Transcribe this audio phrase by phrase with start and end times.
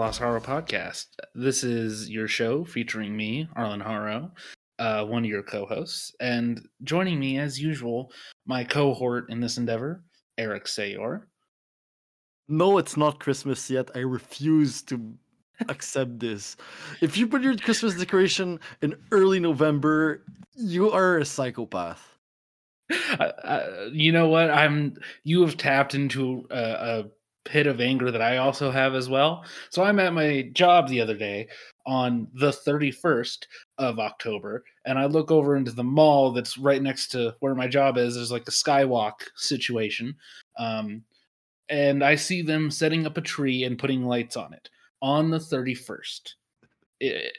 [0.00, 1.08] Lost Haro podcast.
[1.34, 4.30] This is your show featuring me, Arlen Haro,
[4.78, 8.10] uh, one of your co-hosts, and joining me as usual,
[8.46, 10.02] my cohort in this endeavor,
[10.38, 11.28] Eric Sayor.
[12.48, 13.90] No, it's not Christmas yet.
[13.94, 15.12] I refuse to
[15.68, 16.56] accept this.
[17.02, 20.24] If you put your Christmas decoration in early November,
[20.54, 22.16] you are a psychopath.
[23.18, 24.50] Uh, you know what?
[24.50, 24.94] I'm.
[25.24, 27.04] You have tapped into a, a
[27.44, 29.44] pit of anger that I also have as well.
[29.70, 31.48] So I'm at my job the other day
[31.86, 33.46] on the 31st
[33.78, 37.66] of October, and I look over into the mall that's right next to where my
[37.66, 38.14] job is.
[38.14, 40.14] There's like a skywalk situation.
[40.58, 41.02] Um,
[41.68, 44.68] and I see them setting up a tree and putting lights on it
[45.00, 46.34] on the 31st.
[47.00, 47.32] It,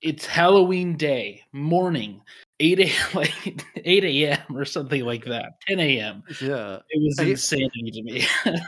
[0.00, 2.20] it's Halloween day, morning,
[2.60, 2.90] 8 a.m.
[3.14, 4.56] like 8 a.m.
[4.56, 5.60] or something like that.
[5.68, 6.22] 10 a.m.
[6.40, 6.78] Yeah.
[6.90, 8.26] It was insanity to me.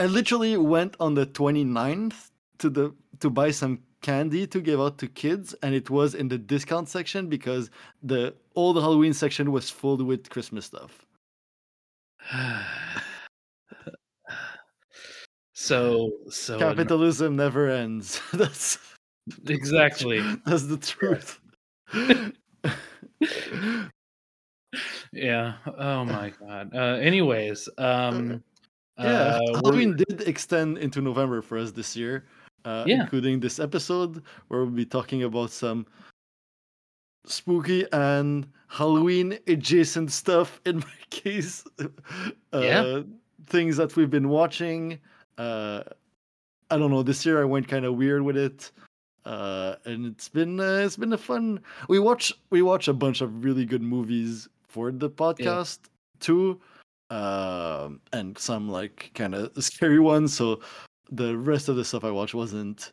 [0.00, 4.96] I literally went on the 29th to the to buy some candy to give out
[4.96, 7.68] to kids and it was in the discount section because
[8.02, 11.04] the old Halloween section was filled with Christmas stuff.
[15.52, 18.22] so so Capitalism never ends.
[18.32, 18.78] That's
[19.46, 20.22] exactly.
[20.46, 21.40] that's the truth.
[25.12, 25.54] Yeah.
[25.66, 26.70] Oh my god.
[26.72, 28.44] Uh anyways, um
[29.00, 32.24] yeah, uh, Halloween did extend into November for us this year,
[32.64, 33.02] uh, Yeah.
[33.02, 35.86] including this episode where we'll be talking about some
[37.26, 40.60] spooky and Halloween adjacent stuff.
[40.64, 41.88] In my case, uh,
[42.60, 43.02] Yeah.
[43.46, 44.98] things that we've been watching.
[45.38, 45.82] Uh,
[46.70, 47.02] I don't know.
[47.02, 48.70] This year I went kind of weird with it,
[49.24, 51.60] uh, and it's been uh, it's been a fun.
[51.88, 55.78] We watch we watch a bunch of really good movies for the podcast
[56.20, 56.60] too
[57.10, 60.34] um, and some like kind of scary ones.
[60.34, 60.60] So
[61.10, 62.92] the rest of the stuff I watched wasn't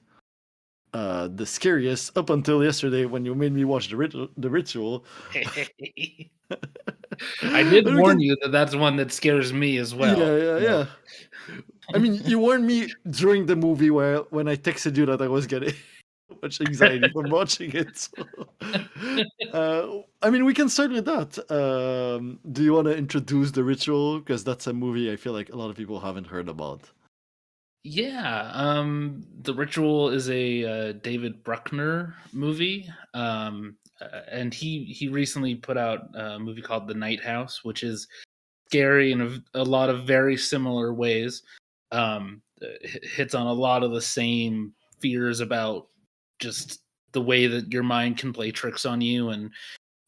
[0.94, 4.30] uh, the scariest up until yesterday when you made me watch the ritual.
[4.38, 5.06] The ritual.
[7.44, 10.18] I did But warn can- you that that's one that scares me as well.
[10.18, 10.86] yeah, yeah, yeah.
[11.94, 15.28] I mean, you warned me during the movie where when I texted you that I
[15.28, 15.74] was getting
[16.42, 18.10] much anxiety from watching it.
[19.54, 21.40] Uh, I mean, we can start with that.
[21.50, 24.20] Um, do you want to introduce the ritual?
[24.20, 26.92] Because that's a movie I feel like a lot of people haven't heard about.
[27.84, 35.08] Yeah, um, The Ritual is a uh, David Bruckner movie, um, uh, and he he
[35.08, 38.06] recently put out a movie called The Night House, which is
[38.68, 41.44] scary in a, a lot of very similar ways.
[41.94, 45.88] Um, it hits on a lot of the same fears about
[46.40, 46.82] just
[47.14, 49.52] the way that your mind can play tricks on you and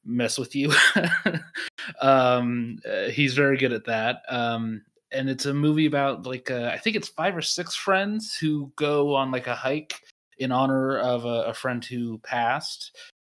[0.06, 0.72] mess with you.
[2.02, 4.22] um, uh, he's very good at that.
[4.30, 8.36] Um, and it's a movie about like uh, I think it's five or six friends
[8.36, 9.96] who go on like a hike
[10.38, 12.96] in honor of a, a friend who passed.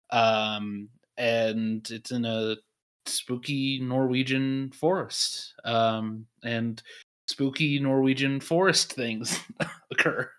[0.10, 2.58] Um, and it's in a
[3.06, 5.54] spooky Norwegian forest.
[5.64, 6.82] Um, and
[7.28, 9.40] spooky Norwegian forest things
[9.92, 10.30] occur.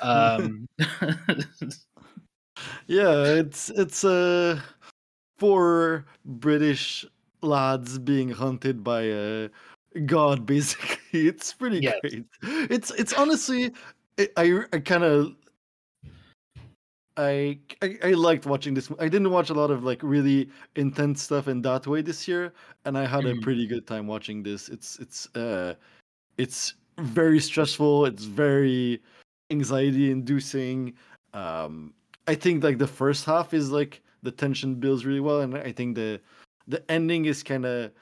[0.00, 0.66] Um,
[2.86, 4.60] Yeah, it's it's uh
[5.38, 7.04] four British
[7.42, 9.50] lads being hunted by a
[10.06, 10.46] god.
[10.46, 12.00] Basically, it's pretty Yes.
[12.00, 12.24] great.
[12.42, 13.72] It's it's honestly,
[14.18, 15.34] I I, I kind of.
[17.18, 18.90] I, I I liked watching this.
[18.98, 22.52] I didn't watch a lot of like really intense stuff in that way this year,
[22.84, 23.38] and I had Mhm.
[23.38, 24.68] a pretty good time watching this.
[24.68, 25.74] It's it's uh,
[26.36, 28.04] it's very stressful.
[28.06, 29.00] It's very
[29.50, 30.94] anxiety inducing.
[31.34, 31.94] Um,
[32.26, 35.72] I think like the first half is like the tension builds really well, and I
[35.72, 36.20] think the
[36.68, 37.92] the ending is kind of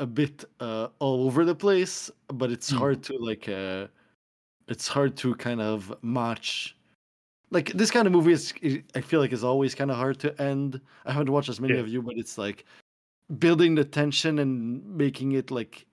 [0.00, 2.78] a bit uh, all over the place, but it's Mm.
[2.78, 3.86] hard to like uh,
[4.68, 6.76] it's hard to kind of match.
[7.50, 10.18] Like this kind of movie is, i- I feel like is always kind of hard
[10.20, 10.80] to end.
[11.04, 11.80] I haven't watched as many Yeah.
[11.80, 12.64] of you, but it's like
[13.38, 15.86] building the tension and making it like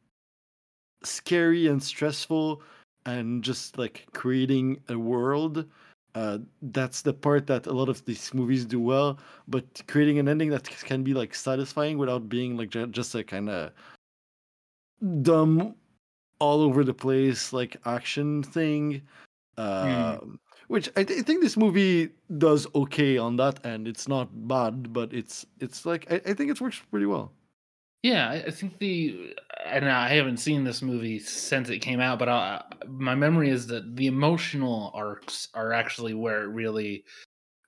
[1.04, 2.62] scary and stressful
[3.06, 5.66] and just like creating a world
[6.16, 6.40] uh
[6.74, 10.50] that's the part that a lot of these movies do well but creating an ending
[10.50, 13.72] that can be like satisfying without being like ju- just a kind of
[15.22, 15.76] dumb
[16.40, 19.02] all over the place like action thing
[19.58, 23.88] um which I, th- I think this movie does okay on that end.
[23.88, 27.32] It's not bad but it's it's like i, I think it works pretty well
[28.02, 29.36] Yeah, I think the
[29.66, 33.68] and I haven't seen this movie since it came out, but I, my memory is
[33.68, 37.04] that the emotional arcs are actually where it really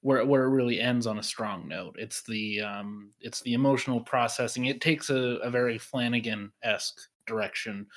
[0.01, 1.97] where where it really ends on a strong note.
[1.99, 4.65] It's the um it's the emotional processing.
[4.65, 7.87] It takes a, a very Flanagan esque direction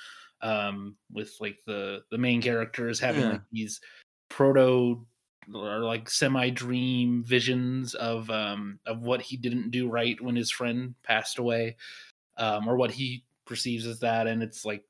[0.41, 3.29] um, with like the the main characters having Yeah.
[3.29, 3.81] like these
[4.29, 5.05] proto
[5.53, 10.51] or like semi dream visions of um of what he didn't do right when his
[10.51, 11.77] friend passed away
[12.37, 14.27] um or what he perceives as that.
[14.27, 14.83] And it's like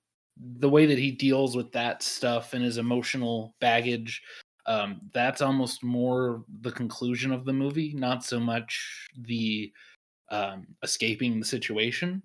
[0.60, 4.22] the way that he deals with that stuff and his emotional baggage
[4.68, 9.72] um that's almost more the conclusion of the movie not so much the
[10.32, 12.22] um escaping the situation.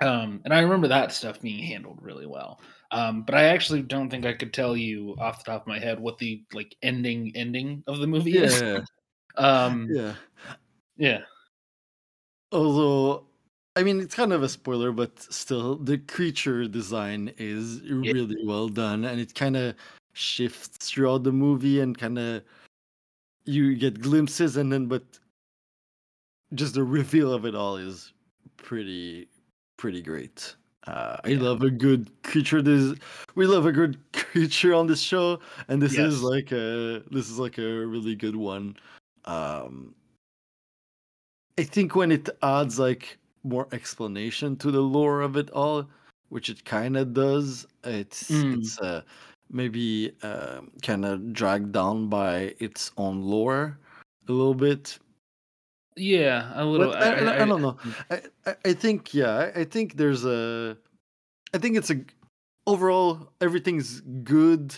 [0.00, 2.60] Um and i remember that stuff being handled really well.
[2.90, 5.78] Um but i actually don't think i could tell you off the top of my
[5.78, 8.60] head what the like ending ending of the movie is.
[8.60, 8.80] Yeah,
[9.36, 10.14] um yeah.
[10.96, 11.20] yeah.
[12.52, 13.26] Although,
[13.80, 18.68] I mean, it's kind of a spoiler, but still, the creature design is really well
[18.68, 19.74] done, and it kind of
[20.12, 22.42] shifts throughout the movie, and kind of
[23.46, 25.02] you get glimpses, and then but
[26.52, 28.12] just the reveal of it all is
[28.58, 29.28] pretty
[29.78, 30.54] pretty great.
[30.86, 31.40] Uh, I Yeah.
[31.40, 32.60] love a good creature.
[32.60, 32.98] This
[33.34, 36.12] we love a good creature on this show, and this Yes.
[36.12, 38.76] is like a this is like a really good one.
[39.24, 39.94] Um,
[41.56, 45.88] I think when it adds like more explanation to the lore of it all,
[46.28, 48.58] which it kind of does, it's Mm.
[48.58, 49.02] it's uh,
[49.50, 53.78] maybe uh, kind of dragged down by its own lore
[54.28, 54.98] a little bit.
[55.96, 57.76] yeah a little But I, I, I don't know.
[58.10, 59.50] I, I, I think yeah.
[59.54, 60.76] I, I think there's a.
[61.52, 61.98] I think it's a.
[62.66, 64.76] Overall, everything's good.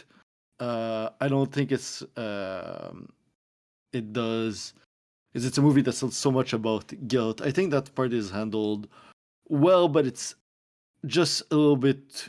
[0.58, 2.02] Uh, I don't think it's.
[2.16, 3.12] Um,
[3.92, 4.72] it does.
[5.34, 7.40] Is it's a movie that's so much about guilt.
[7.40, 8.88] I think that part is handled
[9.48, 10.34] well, but it's
[11.06, 12.28] just a little bit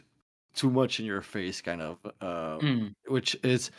[0.53, 1.97] too much in your face, kind of.
[2.21, 3.71] Uh, Mm, which is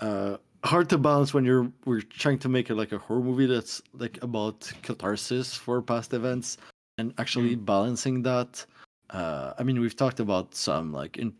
[0.00, 3.46] uh, hard to balance when you're we're trying to make it like a horror movie
[3.46, 6.58] that's like about catharsis for past events
[6.98, 8.64] and actually balancing that.
[9.10, 11.32] Uh, I mean, we've talked about some like in,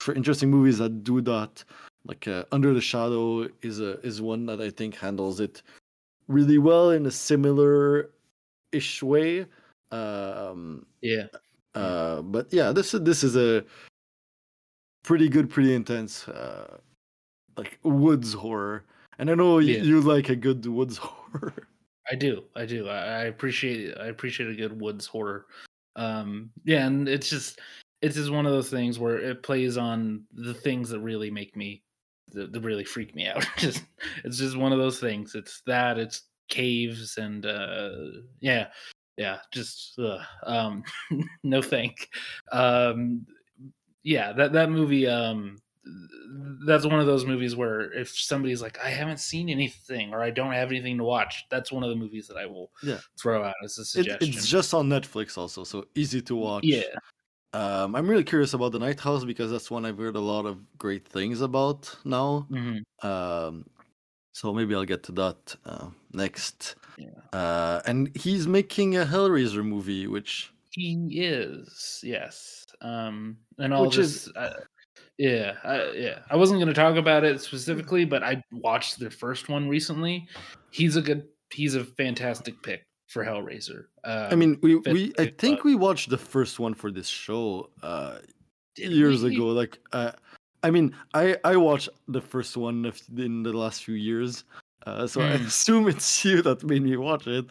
[0.00, 1.64] for interesting movies that do that.
[2.04, 5.62] Like uh, Under the Shadow is a is one that I think handles it
[6.28, 8.10] really well in a similar
[8.72, 9.46] ish way.
[9.90, 11.26] Um, yeah
[11.74, 13.64] uh, but yeah, this is this is a
[15.04, 16.78] pretty good, pretty intense, uh,
[17.56, 18.84] like woods horror.
[19.18, 19.82] And I know Yeah.
[19.82, 21.68] you like a good woods horror.
[22.10, 22.88] I do, I do.
[22.88, 25.46] I, I appreciate I appreciate a good woods horror.
[25.96, 27.60] Um, yeah, and it's just
[28.02, 31.56] it's just one of those things where it plays on the things that really make
[31.56, 31.82] me
[32.32, 33.46] that, that really freak me out.
[33.56, 33.84] just
[34.24, 35.34] it's just one of those things.
[35.34, 37.90] It's that it's caves and uh
[38.40, 38.68] yeah
[39.18, 40.82] yeah just uh, um
[41.42, 42.08] no thank
[42.52, 43.26] um
[44.02, 45.58] yeah that that movie um
[46.66, 50.30] that's one of those movies where if somebody's like i haven't seen anything or i
[50.30, 52.98] don't have anything to watch that's one of the movies that i will Yeah.
[53.18, 56.64] throw out as a It, suggestion it's just on Netflix also, so easy to watch.
[56.64, 56.82] yeah
[57.54, 60.44] Um, I'm really curious about the Night House because that's one I've heard a lot
[60.46, 62.46] of great things about now.
[62.50, 62.82] mhm.
[63.02, 63.64] Um,
[64.32, 66.76] so maybe I'll get to that uh, next.
[66.98, 67.08] Yeah.
[67.32, 73.96] Uh, and he's making a Hellraiser movie, which he is yes um and all Which
[73.96, 74.60] this is- uh,
[75.18, 79.10] yeah I, yeah i wasn't going to talk about it specifically but i watched the
[79.10, 80.28] first one recently
[80.70, 85.12] he's a good he's a fantastic pick for hellraiser um, I mean, we, fit- we
[85.18, 88.18] I think we watched the first one for this show uh,
[88.76, 89.34] years we?
[89.34, 89.46] ago.
[89.48, 90.12] Like, uh,
[90.62, 94.44] I mean, I I watched the first one in the last few years,
[94.86, 95.44] uh, so I Hmm.
[95.48, 97.46] assume it's you that made me watch it.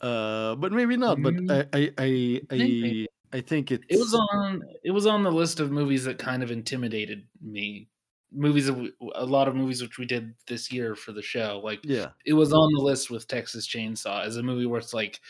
[0.00, 1.20] Uh, but maybe not.
[1.22, 3.06] But Mm, I I I I.
[3.32, 6.42] I think it's it was on it was on the list of movies that kind
[6.42, 7.86] of intimidated me
[8.32, 12.10] movies a lot of movies which we did this year for the show like yeah
[12.24, 15.20] it was on the list with Texas Chainsaw as a movie where it's like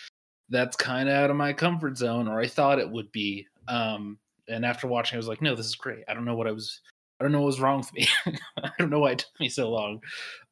[0.51, 3.47] that's kind of out of my comfort zone, or I thought it would be.
[3.69, 6.05] Um, and after watching, I was like, no, this is great.
[6.09, 6.81] I don't know what I was.
[7.19, 8.09] I don't know what was wrong with me.
[8.63, 10.01] I don't know why it took me so long.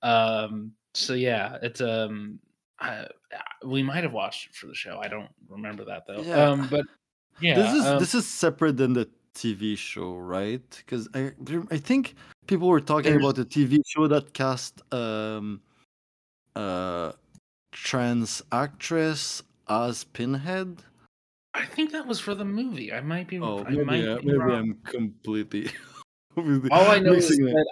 [0.02, 2.38] Um, so yeah, it's um,
[2.78, 3.06] I,
[3.64, 5.00] we might have watched it for the show.
[5.02, 6.20] I don't remember that though.
[6.20, 6.50] Yeah.
[6.50, 6.84] Um, but
[7.40, 9.08] yeah, this is um, this is separate than the
[9.40, 10.68] TV show, right?
[10.78, 11.32] Because I
[11.70, 12.14] I think
[12.46, 15.60] people were talking There's- about the TV show that cast um
[16.56, 17.12] uh
[17.72, 20.82] trans actress as Pinhead.
[21.54, 22.92] I think that was for the movie.
[22.92, 23.38] I might be.
[23.40, 24.58] Oh, I maybe might I- be maybe wrong.
[24.58, 25.70] I'm completely.
[26.34, 27.52] completely All I know is mixing it.
[27.52, 27.66] that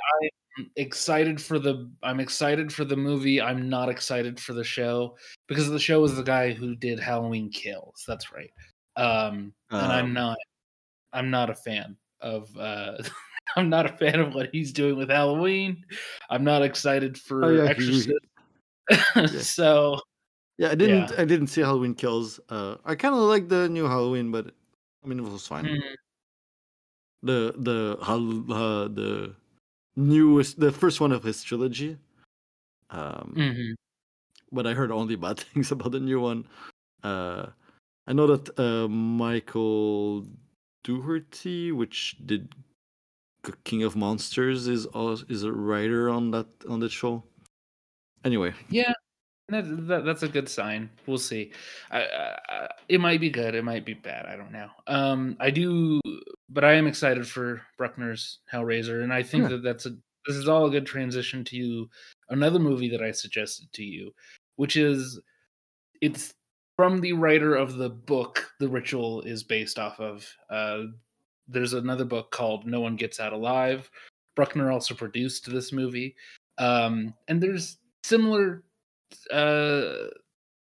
[0.59, 3.41] I'm excited for the I'm excited for the movie.
[3.41, 5.17] I'm not excited for the show
[5.49, 8.05] because the show is the guy who did Halloween Kills.
[8.07, 8.51] That's right.
[8.97, 10.39] Um, and I'm Um, not
[11.17, 12.99] I'm not a fan of uh
[13.57, 15.83] I'm not a fan of what he's doing with Halloween.
[16.29, 18.13] I'm not excited for Oh, yeah, Exorcist.
[19.45, 19.99] so
[20.59, 21.13] Yeah, I didn't.
[21.19, 22.41] I didn't see Halloween Kills.
[22.49, 24.53] Uh, I kind of like the new Halloween, but
[25.05, 25.65] I mean, it was fine.
[25.65, 25.95] mm,
[27.23, 29.35] the the uh, the
[29.97, 31.99] newest, the first one of his trilogy.
[32.91, 33.73] Um, hmm
[34.53, 36.47] but I heard only bad things about the new one.
[37.03, 37.47] Uh,
[38.07, 40.25] I know that uh, Michael
[40.87, 42.55] Dougherty, which did
[43.45, 47.25] K- King of Monsters, is al- is a writer on that on that show.
[48.25, 48.93] Anyway, Yeah,
[49.49, 50.89] that, that that's a good sign.
[51.07, 51.53] We'll see.
[51.91, 53.55] I, I, I- it might be good.
[53.57, 54.27] It might be bad.
[54.27, 54.69] I don't know.
[54.87, 56.01] Um, I do,
[56.49, 59.49] but I am excited for Bruckner's Hellraiser, and I think Yeah.
[59.57, 59.91] that that's a
[60.29, 61.89] this is all a good transition to
[62.31, 64.13] another movie that I suggested to you,
[64.57, 65.19] which is
[66.01, 66.33] it's
[66.77, 70.29] from the writer of the book The Ritual is based off of.
[70.51, 70.85] Uh,
[71.49, 73.91] there's another book called No One Gets Out Alive.
[74.35, 76.15] Bruckner also produced this movie,
[76.59, 78.63] um, and there's similar
[79.33, 79.95] uh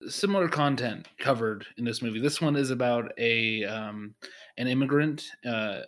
[0.08, 2.20] similar content covered in this movie.
[2.20, 4.14] This one is about a um
[4.58, 5.82] an immigrant uh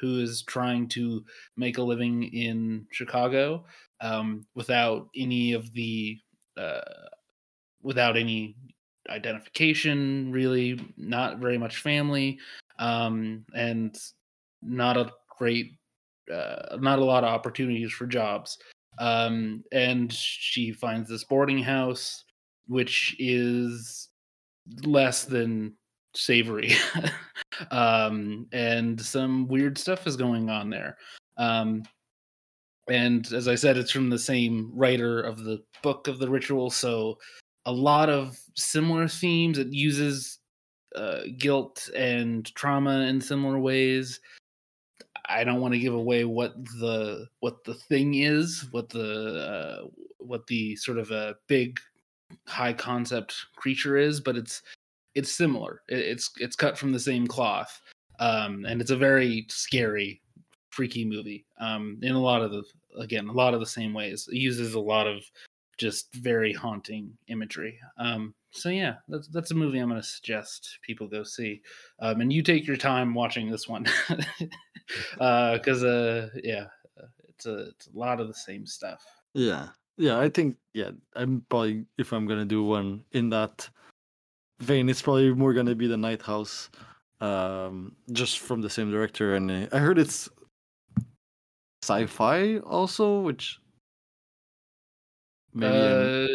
[0.00, 1.24] who is trying to
[1.56, 3.64] make a living in Chicago
[4.00, 6.18] um without any of the
[6.56, 6.80] uh
[7.82, 8.56] without any
[9.08, 12.38] identification really not very much family
[12.78, 13.98] um and
[14.62, 15.72] not a great
[16.32, 18.58] uh, not a lot of opportunities for jobs.
[18.98, 22.24] Um, and she finds this boarding house
[22.66, 24.08] which is
[24.84, 25.74] less than
[26.14, 26.72] savory.
[27.72, 30.96] Um, and some weird stuff is going on there.
[31.38, 31.82] Um,
[32.88, 36.70] and as i said it's from the same writer of the book of the ritual
[36.70, 37.18] so
[37.68, 40.38] a lot of similar themes it uses
[40.96, 44.20] uh, guilt and trauma in similar ways
[45.28, 49.86] I don't want to give away what the what the thing is, what the uh,
[50.18, 51.78] what the sort of a big
[52.46, 54.62] high concept creature is, but it's
[55.14, 55.82] it's similar.
[55.88, 57.80] It, it's it's cut from the same cloth,
[58.20, 60.22] um, and it's a very scary,
[60.70, 61.44] freaky movie.
[61.60, 62.64] Um, in a lot of the
[62.98, 64.28] again, a lot of the same ways.
[64.32, 65.22] It uses a lot of
[65.78, 67.78] just very haunting imagery.
[67.96, 71.62] Um, so yeah, that's that's a movie I'm going to suggest people go see.
[72.00, 73.86] Um, and you take your time watching this one
[75.12, 76.66] because uh, yeah,
[77.00, 79.02] uh, it's a it's a lot of the same stuff.
[79.34, 80.18] yeah, yeah.
[80.18, 80.90] I think yeah.
[81.14, 83.68] I'm probably if I'm gonna do one in that
[84.60, 86.70] vein, it's probably more gonna be the Night House,
[87.20, 89.36] um, just from the same director.
[89.36, 90.28] And uh, I heard it's
[91.82, 93.60] sci-fi also, which
[95.54, 96.26] maybe I'm, uh,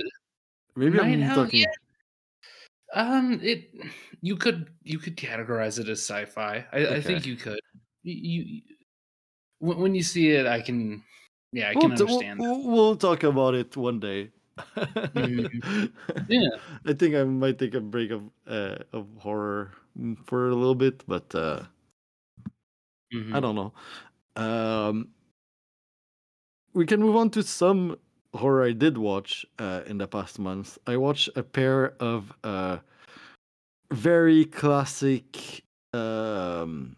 [0.76, 1.62] maybe I'm Night talking.
[1.62, 1.74] yeah.
[2.94, 3.72] Um, it
[4.22, 6.66] you could you could categorize it as sci-fi.
[6.72, 7.60] I, I think you could.
[8.04, 8.62] You, you
[9.60, 11.04] when when you see it, I can
[11.52, 12.40] yeah, I We'll, can understand.
[12.40, 14.32] we'll we'll talk about it one day.
[15.16, 15.64] Mhm.
[16.28, 16.58] Yeah.
[16.86, 20.76] I think I might take a break of uh, of horror mm, for a little
[20.76, 21.66] bit, but uh,
[23.12, 23.34] Mhm.
[23.36, 23.74] I don't know.
[24.36, 25.14] Um,
[26.74, 27.98] we can move on to some
[28.34, 32.78] horror I did watch uh, in the past months, I watched a pair of uh,
[33.92, 35.64] very classic
[35.94, 36.96] um,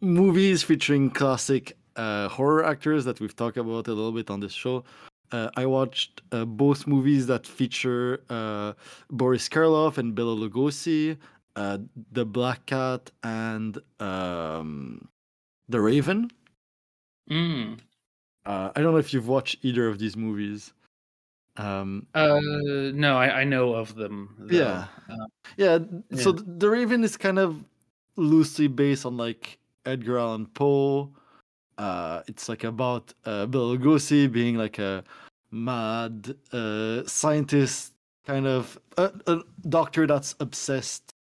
[0.00, 4.52] movies featuring classic uh, horror actors that we've talked about a little bit on this
[4.52, 4.84] show.
[5.32, 8.72] Uh, I watched uh, both movies that feature uh,
[9.10, 11.16] Boris Karloff and Bela Lugosi,
[11.54, 15.08] The Black Cat and um,
[15.68, 16.30] The Raven.
[17.30, 17.78] Mm.
[18.46, 20.72] Uh, I don't know if you've watched either of these movies.
[21.56, 24.34] Um, Uh, no, I, I know of them.
[24.38, 24.56] Though.
[24.56, 24.86] Yeah.
[25.08, 25.78] Uh, yeah,
[26.16, 26.42] so Yeah.
[26.58, 27.62] The Raven is kind of
[28.16, 31.10] loosely based on like Edgar Allan Poe.
[31.78, 35.02] Uh, it's like about uh, Bela Lugosi being like a
[35.50, 37.92] mad uh, scientist,
[38.26, 41.14] kind of a, a doctor that's obsessed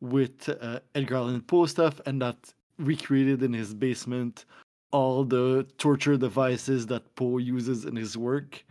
[0.00, 2.36] with uh, Edgar Allan Poe stuff, and that
[2.78, 4.46] recreated in his basement
[4.92, 8.64] all the torture devices that Poe uses in his work,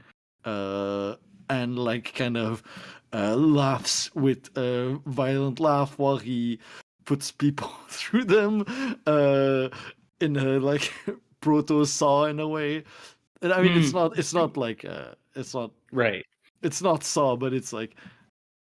[0.46, 1.16] uh,
[1.50, 2.64] and like kind of
[3.14, 6.60] uh, laughs with a violent laugh while he
[7.06, 8.64] puts people through them
[9.08, 9.70] uh,
[10.22, 10.94] in a like
[11.42, 12.84] proto saw in a way.
[13.42, 13.98] And I mean, it's Hmm.
[13.98, 16.26] not it's not like uh, it's not right.
[16.62, 17.96] it's not Saw, but it's like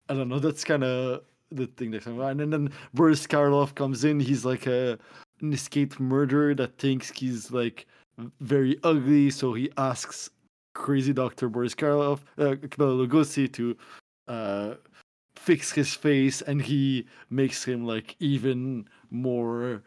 [0.09, 0.39] I don't know.
[0.39, 1.21] That's kind of
[1.51, 2.39] the thing that comes on.
[2.39, 4.19] And then Boris Karloff comes in.
[4.19, 4.97] He's like a
[5.41, 7.87] an escaped murderer that thinks he's like
[8.39, 10.29] very ugly, so he asks
[10.73, 13.75] crazy doctor Boris Karloff, uh, Lugosi, to
[14.27, 14.75] uh,
[15.35, 19.83] fix his face, and he makes him like even more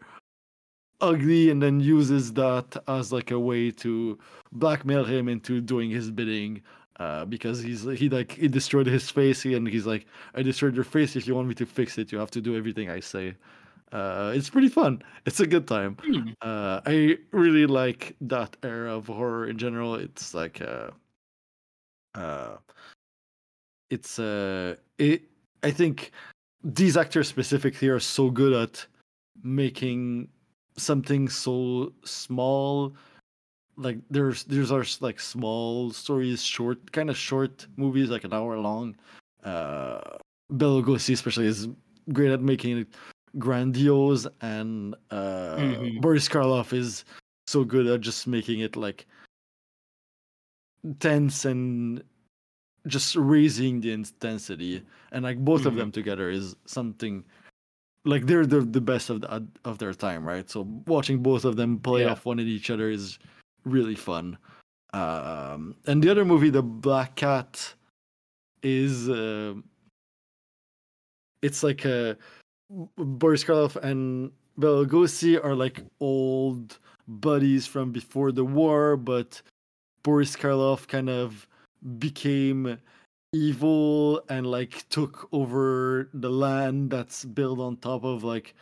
[1.01, 4.19] ugly and then uses that as like a way to
[4.51, 6.61] blackmail him into doing his bidding
[6.99, 10.83] uh, because he's he like he destroyed his face and he's like I destroyed your
[10.83, 11.15] face.
[11.15, 13.35] If you want me to fix it you have to do everything I say
[13.91, 15.01] Uh, it's pretty fun.
[15.25, 15.97] It's a good time.
[16.03, 16.29] Hmm.
[16.41, 19.95] Uh, I really like that era of horror in general.
[19.95, 20.91] It's like uh,
[22.15, 22.57] uh,
[23.89, 25.23] it's uh, it.
[25.63, 26.11] I think
[26.63, 28.85] these actors specifically are so good at
[29.43, 30.27] making
[30.77, 32.93] something so small
[33.77, 38.57] like there's there's are like small stories short kind of short movies like an hour
[38.57, 38.95] long
[39.43, 39.99] uh
[40.51, 41.67] Bela Lugosi especially is
[42.11, 42.87] great at making it
[43.37, 46.01] grandiose and uh Mhm.
[46.01, 47.05] Boris Karloff is
[47.47, 49.05] so good at just making it like
[50.99, 52.01] tense and
[52.87, 54.81] just raising the intensity
[55.11, 55.77] and like both of Mhm.
[55.77, 57.23] them together is something
[58.05, 61.55] like they're the, the best of the, of their time right so watching both of
[61.57, 62.11] them play Yeah.
[62.11, 63.19] off one at each other is
[63.65, 64.37] really fun
[64.93, 67.75] um and the other movie the black cat
[68.63, 69.53] is uh,
[71.41, 72.17] it's like a
[72.69, 79.41] boris karloff and bela lugosi are like old buddies from before the war but
[80.03, 81.47] boris karloff kind of
[81.97, 82.77] became
[83.33, 88.55] evil and like took over the land that's built on top of like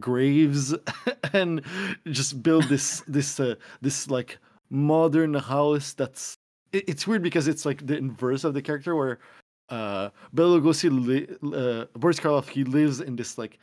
[0.00, 0.74] graves
[1.32, 1.62] and
[2.06, 4.38] just build this this uh, this like
[4.70, 6.34] modern house that's
[6.72, 9.18] it, it's weird because it's like the inverse of the character where
[9.70, 13.58] uh Bela Lugosi li- uh, Boris Karloff he lives in this like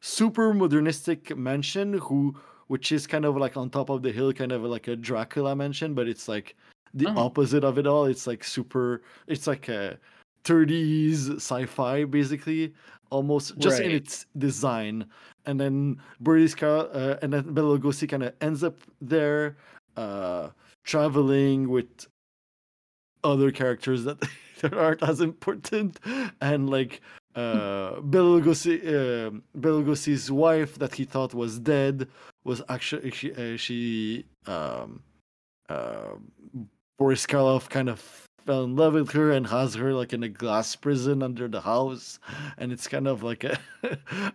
[0.00, 2.34] super modernistic mansion who
[2.68, 5.56] which is kind of like on top of the hill kind of like a Dracula
[5.56, 6.54] mansion but it's like
[6.94, 7.26] the Oh.
[7.26, 8.06] opposite of it all.
[8.06, 9.98] It's like super it's like a
[10.44, 12.72] 30s sci-fi basically
[13.10, 15.04] almost just in its design.
[15.46, 19.56] And then Boris Kar- uh, and then Bela Lugosi kind of ends up there
[19.96, 20.50] uh
[20.84, 22.06] traveling with
[23.24, 24.16] other characters that,
[24.60, 25.98] that aren't as important.
[26.40, 27.00] And like
[27.36, 32.08] uh Bela Lugosi uh, Bela Lugosi's wife that he thought was dead
[32.44, 35.00] was actually she uh, she um
[35.68, 36.14] uh
[36.98, 38.00] Boris Karloff kind of
[38.44, 41.60] fell in love with her and has her like in a glass prison under the
[41.60, 42.18] house.
[42.58, 43.58] And it's kind of like a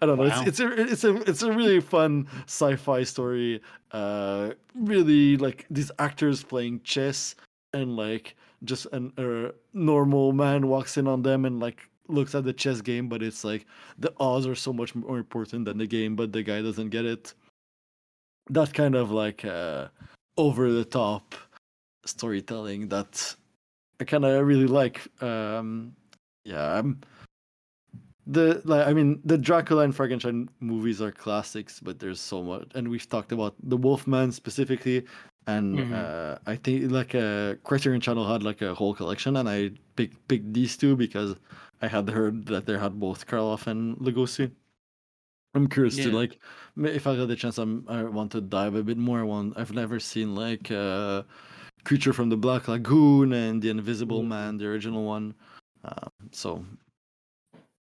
[0.01, 0.43] I don't know Wow.
[0.45, 3.61] it's it's a it's a it's a really fun sci-fi story.
[3.91, 7.35] Uh really like these actors playing chess
[7.73, 12.43] and like just an a normal man walks in on them and like looks at
[12.43, 13.65] the chess game but it's like
[13.97, 17.05] the odds are so much more important than the game but the guy doesn't get
[17.05, 17.33] it
[18.49, 19.87] that kind of like uh
[20.37, 21.35] over the top
[22.05, 23.35] storytelling that
[23.99, 25.07] I kind of really like.
[25.21, 25.95] Um,
[26.43, 27.01] yeah, I'm
[28.27, 28.87] the like.
[28.87, 33.07] I mean, the Dracula and Frankenstein movies are classics, but there's so much, and we've
[33.07, 35.05] talked about the Wolfman specifically,
[35.47, 35.93] and Mhm.
[35.93, 40.27] uh, I think like a Criterion Channel had like a whole collection, and I picked
[40.27, 41.35] picked these two because
[41.81, 44.51] I had heard that they had both Karloff and Lugosi.
[45.53, 46.39] I'm curious to like
[46.77, 47.57] if I get the chance.
[47.57, 49.19] I'm I want to dive a bit more.
[49.19, 51.23] I want I've never seen like uh,
[51.85, 54.23] Creature from the Black Lagoon and The Invisible Ooh.
[54.27, 55.33] Man, the original one.
[55.85, 56.65] Um, so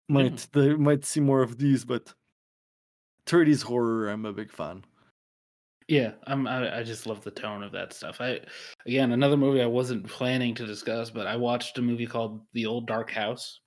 [0.08, 2.12] might they might see more of these, but
[3.26, 4.08] 30s horror.
[4.08, 4.84] I'm a big fan.
[5.92, 6.46] Yeah, I'm.
[6.46, 8.22] I, I just love the tone of that stuff.
[8.22, 8.40] I
[8.86, 12.64] again another movie I wasn't planning to discuss, but I watched a movie called The
[12.64, 13.60] Old Dark House,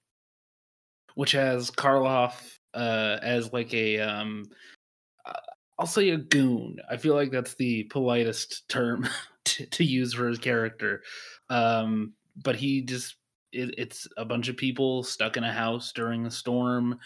[1.14, 4.46] which has Karloff uh, as like a um,
[5.24, 5.34] uh,
[5.78, 6.78] I'll say a goon.
[6.90, 9.08] I feel like that's the politest term
[9.46, 11.04] to, to use for his character.
[11.52, 13.18] Um, but he just
[13.52, 16.98] it, it's a bunch of people stuck in a house during a storm,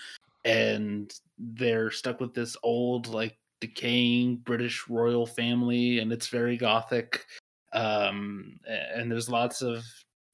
[0.46, 7.26] and they're stuck with this old like decaying British royal family, and it's very gothic.
[7.74, 9.86] Um, and there's lots of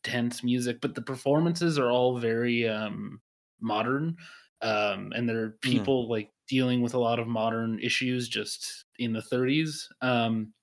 [0.03, 3.21] tense music, but the performances are all very um,
[3.59, 4.17] modern.
[4.61, 5.89] Um, and there are Yeah.
[5.89, 9.89] people like dealing with a lot of modern issues just in the 30s.
[10.01, 10.53] Um,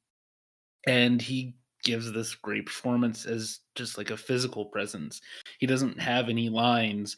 [0.86, 5.20] and he gives this great performance as just like a physical presence.
[5.58, 7.16] He doesn't have any lines,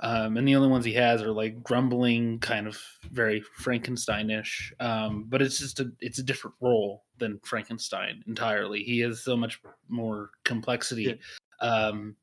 [0.00, 2.78] um, and the only ones he has are like grumbling, kind of
[3.10, 4.72] very Frankensteinish.
[4.80, 8.82] Um, but it's just a it's a different role than Frankenstein entirely.
[8.82, 11.18] He has so much more complexity,
[11.60, 12.14] um,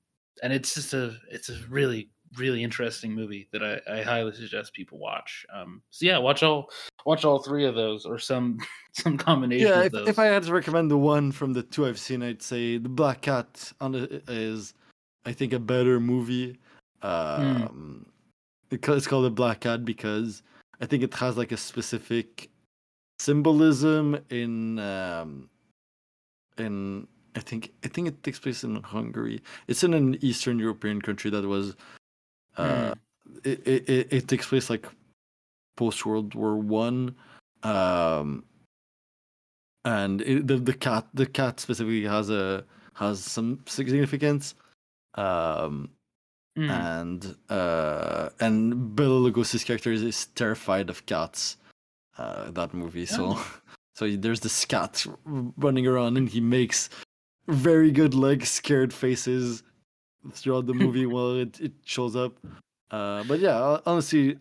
[0.44, 4.74] and it's just a it's a really really interesting movie that I, I highly suggest
[4.74, 5.46] people watch.
[5.54, 6.70] Um, so yeah, watch all
[7.06, 8.60] watch all three of those or some
[8.92, 10.08] some combination Yeah, of if, those.
[10.10, 12.90] if I had to recommend the one from the two I've seen, I'd say the
[12.90, 14.74] Black Cat on the, is,
[15.26, 16.60] I think, a better movie.
[17.04, 18.06] Um,
[18.70, 20.42] because it's called the Black Cat because
[20.82, 22.50] I think it has like a specific
[23.20, 25.50] symbolism in um,
[26.58, 29.42] in I think I think it takes place in Hungary.
[29.68, 31.76] It's in an Eastern European country that was.
[32.58, 32.94] Uh,
[33.44, 34.86] it, it, it, it takes place like
[35.76, 37.16] post World War One,
[37.63, 38.44] um,
[39.86, 42.63] and it, the the cat the cat specifically has a
[42.94, 44.56] has some significance.
[45.16, 45.89] Um,
[46.56, 46.70] Mm.
[46.70, 51.58] and uh and Bela Lugosi's character is, terrified of cats.
[52.18, 53.54] Uh, that movie, so Oh.
[53.96, 55.04] so there's this cat
[55.58, 56.89] running around, and he makes
[57.48, 59.63] very good like scared faces
[60.32, 62.38] throughout the movie while it, it shows up.
[62.92, 64.38] Uh, but yeah, honestly,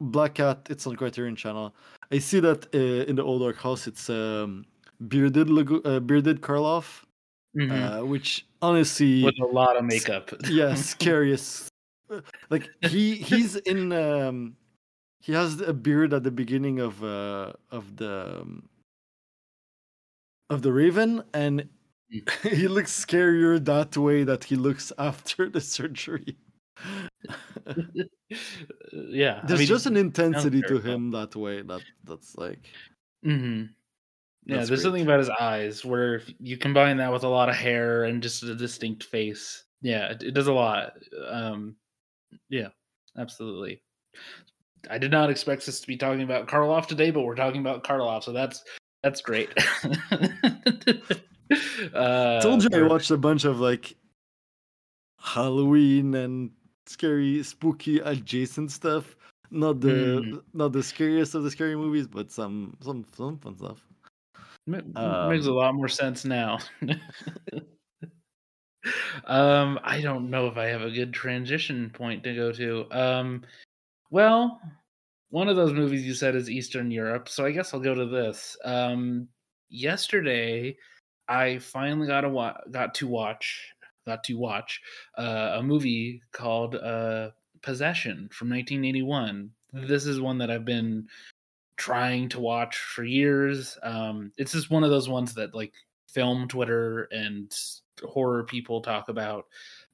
[0.00, 1.74] Black Cat, it's on Criterion Channel.
[2.10, 4.64] I see that uh, in the Old Dark House, it's um,
[5.08, 7.03] bearded Lugo- uh, bearded Karloff,
[7.54, 7.70] Mhm.
[7.70, 10.30] uh, which honestly with a lot of makeup.
[10.48, 11.68] yeah scariest
[12.10, 14.56] uh, like he he's in um
[15.20, 18.68] he has a beard at the beginning of uh of the um,
[20.50, 21.68] of the raven and
[22.42, 26.36] he looks scarier that way that he looks after the surgery
[28.92, 32.70] yeah, I there's mean, just an intensity to him that way that that's like
[33.22, 33.74] mhm.
[34.46, 34.80] Yeah, there's great.
[34.80, 38.22] something about his eyes where if you combine that with a lot of hair and
[38.22, 39.64] just a distinct face.
[39.80, 40.92] Yeah, it, it does a lot.
[41.28, 41.76] Um,
[42.48, 42.68] yeah,
[43.18, 43.82] absolutely.
[44.90, 47.84] I did not expect us to be talking about Karloff today, but we're talking about
[47.84, 48.64] Karloff, so that's
[49.02, 49.50] that's great.
[51.94, 53.96] uh, told you I watched a bunch of like
[55.18, 56.50] Halloween and
[56.86, 59.16] scary, spooky adjacent stuff.
[59.50, 60.42] Not the Mm.
[60.52, 63.84] not the scariest of the scary movies, but some some some fun stuff.
[64.66, 66.58] Ma- makes a Um, lot more sense now.
[69.26, 72.86] um, I don't know if I have a good transition point to go to.
[72.90, 73.42] Um,
[74.10, 74.60] well,
[75.30, 78.06] one of those movies you said is Eastern Europe, so I guess I'll go to
[78.06, 78.56] this.
[78.64, 79.28] Um,
[79.68, 80.76] yesterday,
[81.28, 83.68] I finally got to wa- got to watch
[84.06, 84.80] got to watch
[85.16, 87.30] uh, a movie called uh,
[87.62, 89.50] Possession from 1981.
[89.72, 91.06] This is one that I've been
[91.76, 93.78] trying to watch for years.
[93.82, 95.72] Um, it's just one of those ones that like
[96.08, 97.54] film Twitter and
[98.02, 99.46] horror people talk about.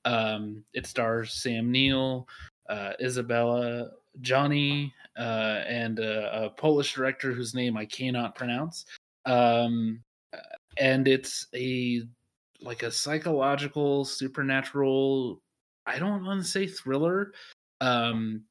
[0.05, 2.29] Um, it stars Sam Neill,
[2.69, 8.87] uh, Isabelle Adjani, uh, and a, a Polish director whose name I cannot pronounce.
[9.27, 10.03] Um,
[10.79, 12.03] and it's a
[12.62, 15.40] like a psychological, supernatural.
[15.87, 17.33] I don't want to say thriller.
[17.81, 18.43] Um,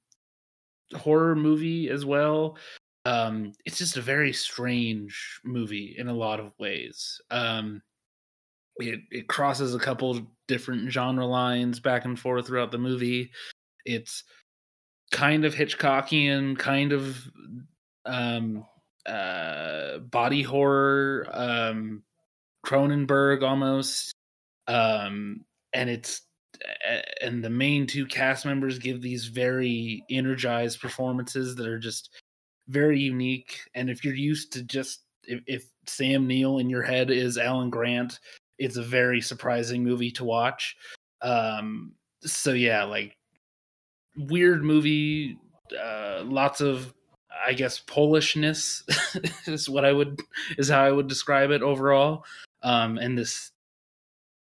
[0.95, 2.57] horror movie as well
[3.05, 7.21] um it's just a very strange movie in a lot of ways.
[7.31, 7.81] Um
[8.77, 13.31] it it crosses a couple different genre lines back and forth throughout the movie.
[13.85, 14.23] It's
[15.11, 17.17] kind of hitchcockian kind of
[18.05, 18.65] um
[19.05, 22.03] uh body horror um
[22.65, 24.13] cronenberg almost.
[24.67, 26.21] Um and it's
[27.21, 32.09] and the main two cast members give these very energized performances that are just
[32.69, 33.59] very unique.
[33.75, 37.69] And if you're used to just if, if Sam Neill in your head is Alan
[37.69, 38.19] Grant,
[38.57, 40.77] it's a very surprising movie to watch.
[41.21, 43.17] Um, so yeah, like
[44.15, 45.37] weird movie,
[45.77, 46.93] uh, lots of
[47.45, 48.83] I guess Polishness
[49.47, 50.19] is what I would
[50.57, 52.25] is how I would describe it overall.
[52.61, 53.51] Um, and this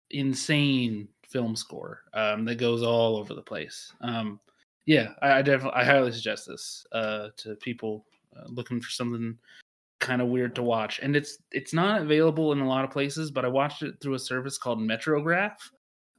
[0.09, 3.93] insane film score um, that goes all over the place.
[4.01, 4.39] Um,
[4.85, 9.37] yeah, I, I definitely, I highly suggest this uh, to people uh, looking for something
[9.99, 10.99] kind of weird to watch.
[10.99, 14.15] And it's it's not available in a lot of places, but I watched it through
[14.15, 15.57] a service called Metrograph.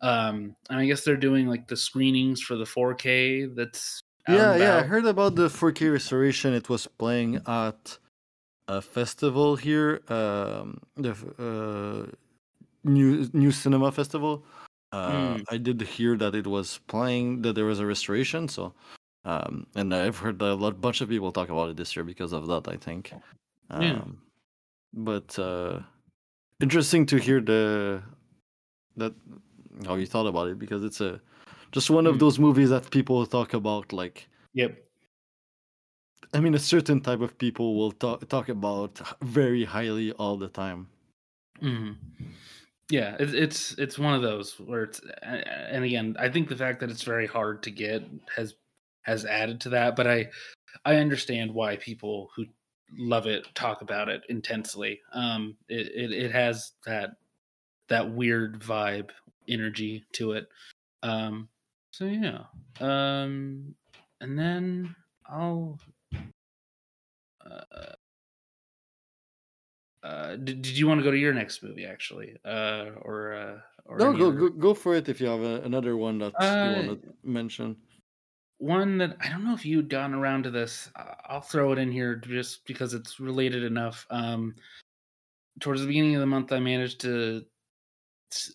[0.00, 3.54] Um, and I guess they're doing like the screenings for the 4K.
[3.54, 4.78] That's yeah, yeah.
[4.78, 6.54] I heard about the 4K restoration.
[6.54, 7.98] It was playing at
[8.68, 12.10] a festival here, um, the uh,
[12.84, 14.44] new new cinema festival.
[14.92, 15.44] Uh, Mm.
[15.50, 18.46] I did hear that it was playing that there was a restoration.
[18.46, 18.74] So,
[19.24, 22.32] um, and I've heard a lot, bunch of people talk about it this year because
[22.32, 22.68] of that.
[22.68, 23.12] I think.
[23.70, 24.02] Um, Yeah.
[24.94, 25.80] But uh,
[26.60, 28.02] interesting to hear the
[28.96, 29.14] that
[29.86, 31.20] how you thought about it because it's a
[31.72, 32.20] just one of Mm.
[32.20, 34.72] those movies that people talk about like Yep.
[36.34, 40.48] I mean, a certain type of people will talk talk about very highly all the
[40.48, 40.88] time.
[41.60, 41.92] hmm
[42.90, 46.80] Yeah, it's it's it's one of those where it's and again, I think the fact
[46.80, 48.02] that it's very hard to get
[48.36, 48.54] has
[49.02, 50.30] has added to that, but I
[50.84, 52.46] I understand why people who
[52.98, 55.00] love it talk about it intensely.
[55.12, 57.10] Um it it, it has that
[57.88, 59.10] that weird vibe
[59.48, 60.48] energy to it.
[61.02, 61.48] Um
[61.90, 62.44] so yeah.
[62.80, 63.74] Um
[64.20, 64.94] and then
[65.26, 65.78] I'll
[67.44, 67.92] uh,
[70.02, 73.58] uh, did, did you want to go to your next movie actually, uh, or uh,
[73.84, 76.34] or No, go, other- go go for it if you have a, another one that
[76.40, 77.76] Uh, you want to mention.
[78.62, 80.88] One that I don't know if you'd gotten around to this.
[81.28, 84.06] I'll throw it in here just because it's related enough.
[84.08, 84.54] Um,
[85.58, 87.44] towards the beginning of the month, I managed to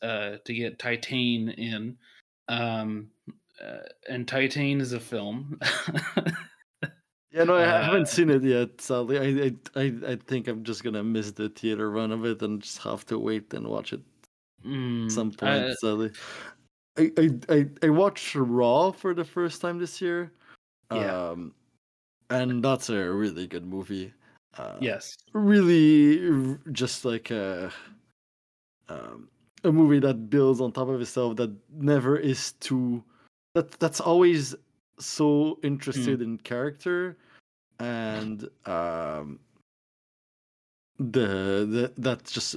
[0.01, 1.97] uh, to get Titane in,
[2.47, 3.09] um,
[3.61, 5.59] uh, and Titane is a film.
[7.31, 8.79] yeah, no, I uh, haven't seen it yet.
[8.79, 12.61] Sadly, I, I I think I'm just gonna miss the theater run of it and
[12.61, 14.01] just have to wait and watch it
[14.65, 15.77] mm, some point.
[15.79, 16.11] Sadly,
[16.97, 20.31] I, I I watched Raw for the first time this year.
[20.91, 21.29] Yeah.
[21.29, 21.53] Um,
[22.29, 24.13] and that's a really good movie.
[24.57, 25.15] Uh, yes.
[25.33, 27.71] Really, just like a
[28.89, 29.29] um,
[29.63, 33.03] a movie that builds on top of itself that never is too.
[33.53, 34.55] That that's always
[34.99, 36.23] so interested mm.
[36.23, 37.17] in character,
[37.79, 39.39] and um,
[40.97, 42.55] the the that just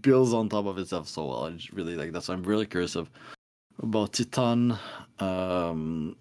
[0.00, 1.44] builds on top of itself so well.
[1.44, 2.22] I just really like that.
[2.22, 3.10] So I'm really curious of
[3.82, 4.78] about Titane.
[5.18, 6.16] Um,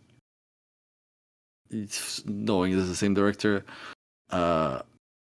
[2.25, 3.63] knowing it's the same director.
[4.29, 4.81] Uh,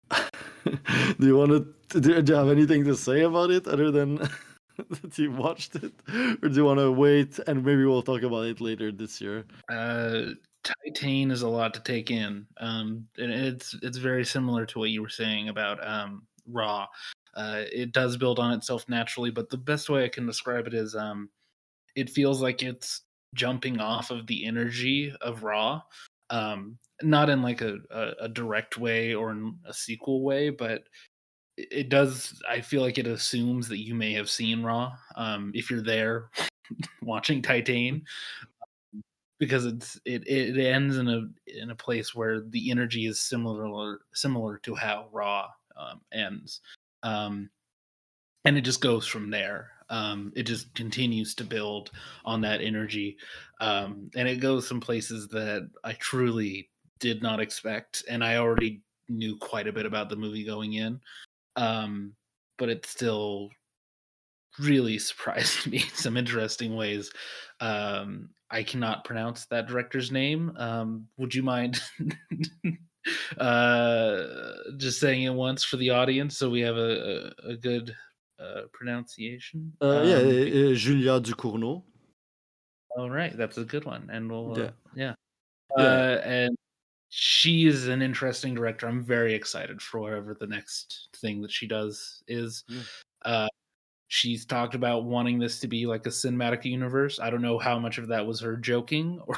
[0.12, 2.00] do you want to?
[2.00, 4.16] Do, do you have anything to say about it other than
[5.02, 5.94] that you watched it,
[6.42, 9.46] or do you want to wait and maybe we'll talk about it later this year?
[9.70, 14.80] Uh, Titane is a lot to take in, um, and it's it's very similar to
[14.80, 16.88] what you were saying about um, Raw.
[17.36, 20.74] Uh, it does build on itself naturally, but the best way I can describe it
[20.74, 21.30] is um,
[21.96, 23.02] it feels like it's
[23.36, 25.82] jumping off of the energy of Raw.
[26.30, 30.84] Um, not in like a, a, a direct way or in a sequel way, but
[31.58, 32.42] it does.
[32.50, 36.30] I feel like it assumes that you may have seen Raw um, if you're there
[37.02, 38.02] watching Titane
[39.40, 44.00] because it's it it ends in a in a place where the energy is similar
[44.13, 46.62] similar to how Raw um, ends,
[47.04, 47.50] um,
[48.46, 49.72] and it just goes from there.
[49.90, 51.92] Um, it just continues to build
[52.26, 53.18] on that energy,
[53.62, 58.82] um, and it goes some places that I truly did not expect, and I already
[59.10, 61.00] knew quite a bit about the movie going in.
[61.56, 62.14] Um,
[62.58, 63.50] but it still
[64.60, 67.12] really surprised me in some interesting ways.
[67.60, 70.54] Um, I cannot pronounce that director's name.
[70.58, 71.82] Um, would you mind
[73.38, 74.24] uh,
[74.78, 77.96] just saying it once for the audience so we have a, a, a good
[78.39, 79.74] uh, pronunciation?
[79.82, 81.84] Uh, yeah, um, uh, Julia Ducournau.
[82.98, 84.70] All right, that's a good one, and we'll yeah.
[84.96, 85.13] yeah.
[85.78, 85.84] yeah.
[85.84, 86.58] Uh, and
[87.10, 88.88] she is an interesting director.
[88.88, 92.63] I'm very excited for whatever the next thing that she does is.
[92.67, 92.82] Yeah.
[93.24, 93.48] Uh,
[94.08, 97.20] she's talked about wanting this to be like a cinematic universe.
[97.20, 99.38] I don't know how much of that was her joking or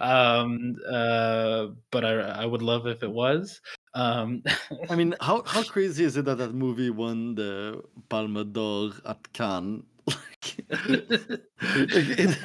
[0.00, 3.60] um uh but I I would love if it was.
[3.94, 4.42] Um
[4.90, 9.32] I mean, how how crazy is it that that movie won the Palme d'Or at
[9.32, 9.84] Cannes
[10.70, 12.38] it,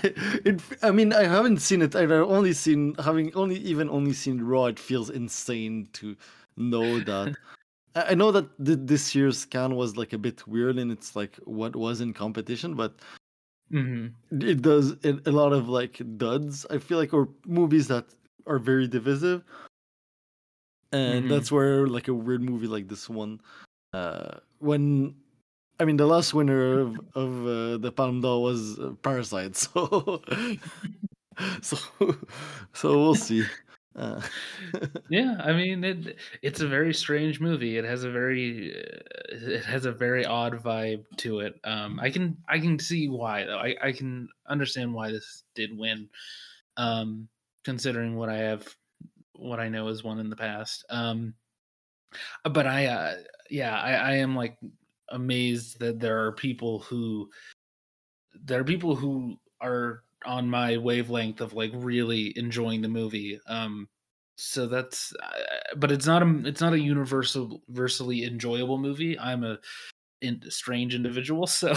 [0.46, 1.96] it, I mean, I haven't seen it.
[1.96, 4.66] I've only seen having only even only seen Raw.
[4.66, 6.16] It feels insane to
[6.58, 7.36] know that.
[7.96, 11.76] I know that this year's Cannes was like a bit weird and it's like what
[11.76, 12.96] was in competition, but
[13.74, 14.42] mm-hmm.
[14.42, 16.66] it does it, a lot of like duds.
[16.70, 18.06] I feel like or movies that
[18.46, 19.44] are very divisive,
[20.92, 21.30] and mm-hmm.
[21.30, 23.42] that's where like a weird movie like this one,
[23.94, 25.16] uh, when
[25.80, 30.22] I mean, the last winner of, of uh, the Palme d'Or was uh, Parasite, so
[31.62, 31.78] so
[32.74, 33.44] so we'll see.
[33.96, 34.22] Uh.
[35.10, 36.18] yeah, I mean it.
[36.42, 37.78] It's a very strange movie.
[37.78, 39.00] It has a very, uh,
[39.32, 41.60] it has a very odd vibe to it.
[41.64, 43.60] Um, I can I can see why though.
[43.60, 46.10] I I can understand why this did win,
[46.78, 47.28] um,
[47.64, 48.68] considering what I have,
[49.34, 50.86] what I know is won in the past.
[50.90, 51.36] Um,
[52.52, 53.16] but I, uh,
[53.50, 54.58] yeah, I, I am like
[55.10, 57.30] amazed that there are people who
[58.44, 63.88] there are people who are on my wavelength of like really enjoying the movie um
[64.36, 69.44] so that's uh, but it's not a it's not a universal universally enjoyable movie i'm
[69.44, 69.58] a
[70.22, 71.74] in, strange individual so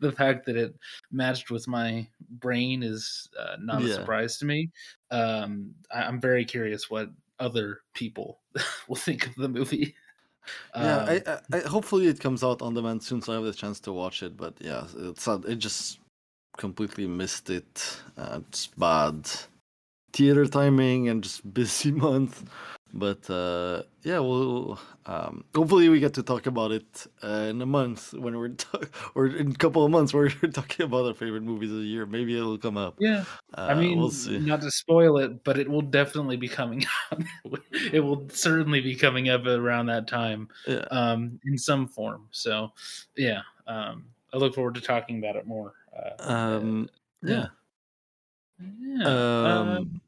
[0.00, 0.74] the fact that it
[1.10, 3.90] matched with my brain is uh, not yeah.
[3.90, 4.70] a surprise to me
[5.10, 8.40] um I, i'm very curious what other people
[8.88, 9.94] will think of the movie
[10.76, 13.52] yeah, um, I, I, hopefully it comes out on demand soon, so I have the
[13.52, 14.36] chance to watch it.
[14.36, 15.98] But yeah, it's it just
[16.56, 18.00] completely missed it.
[18.16, 19.28] Uh, it's bad
[20.12, 22.44] theater timing and just busy month.
[22.92, 27.66] But uh, yeah, well, um, hopefully we get to talk about it uh, in a
[27.66, 31.42] month when we're talk- or in a couple of months we're talking about our favorite
[31.42, 32.06] movies of the year.
[32.06, 32.96] Maybe it'll come up.
[32.98, 33.24] Yeah,
[33.58, 34.12] uh, I mean, we'll.
[34.40, 37.22] Not to spoil it, but it will definitely be coming out.
[37.92, 40.86] it will certainly be coming up around that time, yeah.
[40.90, 42.28] um, in some form.
[42.30, 42.72] So,
[43.16, 45.74] yeah, um, I look forward to talking about it more.
[45.96, 46.88] Uh, um,
[47.22, 47.34] yeah.
[47.34, 47.46] yeah.
[48.58, 49.04] Yeah.
[49.04, 50.00] Um, um,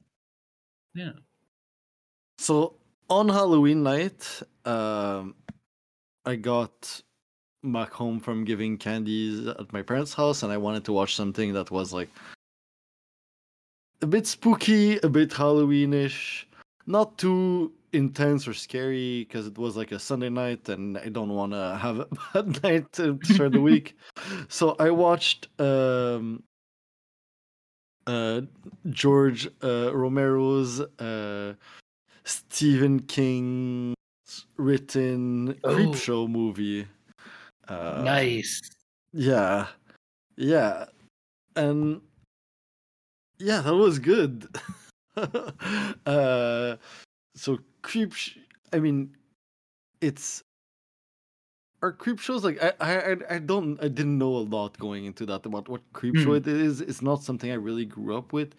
[0.94, 1.12] yeah.
[2.38, 2.74] So
[3.10, 5.34] on Halloween night, um,
[6.24, 7.02] I got
[7.62, 11.52] back home from giving candies at my parents' house, and I wanted to watch something
[11.52, 12.08] that was like
[14.00, 16.44] a bit spooky, a bit Halloweenish,
[16.86, 21.30] not too intense or scary because it was like a Sunday night, and I don't
[21.30, 23.96] want to have a bad night to start the week.
[24.48, 26.42] So I watched um,
[28.06, 28.42] uh,
[28.90, 31.54] George uh, Romero's uh,
[32.24, 33.94] Stephen King
[34.56, 35.74] written Oh.
[35.74, 36.86] creep show movie.
[37.68, 38.60] Uh, nice.
[39.12, 39.66] Yeah,
[40.36, 40.86] yeah,
[41.56, 42.00] and
[43.38, 44.48] yeah, that was good.
[46.06, 46.76] uh,
[47.34, 48.12] so creep.
[48.12, 48.38] Sh-
[48.72, 49.16] I mean,
[50.00, 50.42] it's
[51.82, 55.24] are creep shows like I, I I- don't I didn't know a lot going into
[55.26, 56.36] that about what creep show Hmm.
[56.36, 56.80] it is.
[56.80, 58.54] It's not something I really grew up with.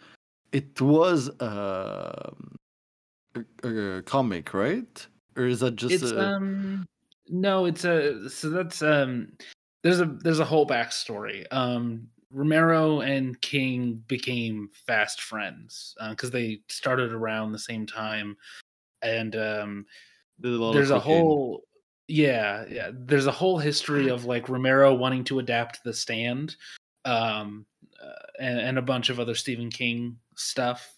[0.52, 2.56] It was um,
[3.36, 5.08] a, a comic, right?
[5.36, 6.86] Or is that just it's a, um
[7.28, 9.32] no it's a so that's um
[9.84, 16.62] there's a there's a whole backstory um romero and king became fast friends because they
[16.68, 18.36] started around the same time
[19.02, 19.86] and um
[20.40, 21.64] there's a, lot of there's a whole
[22.08, 26.56] yeah yeah there's a whole history of like romero wanting to adapt the stand
[27.06, 27.66] um
[28.04, 30.96] uh, and, and a bunch of other stephen king stuff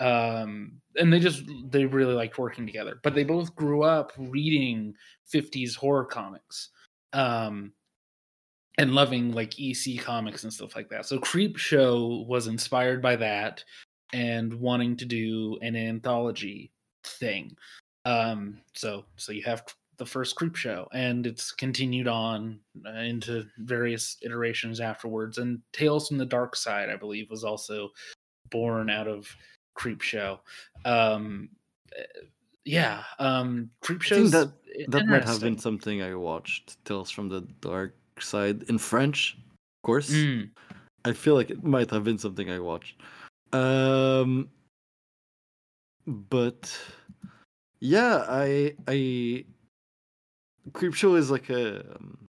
[0.00, 4.94] um and they just they really liked working together but they both grew up reading
[5.32, 6.70] 50s horror comics
[7.12, 7.72] um
[8.78, 13.16] and loving like ec comics and stuff like that so creep show was inspired by
[13.16, 13.64] that
[14.12, 16.70] and wanting to do an anthology
[17.04, 17.56] thing
[18.04, 19.64] um so so you have
[19.98, 26.08] the first creep show and it's continued on uh, into various iterations afterwards and tales
[26.08, 27.90] from the dark side i believe was also
[28.50, 29.28] born out of
[29.74, 30.40] creep show
[30.86, 31.48] um
[31.98, 32.02] uh,
[32.64, 34.50] yeah um creep shows that
[34.88, 36.82] that might have been something I watched.
[36.84, 40.10] Tales from the Dark Side in French, of course.
[40.10, 40.50] Mm,
[41.04, 43.00] I feel like it might have been something I watched.
[43.52, 44.48] Um,
[46.06, 46.76] but
[47.80, 49.44] yeah, I I
[50.72, 52.28] Creepshow is like a um,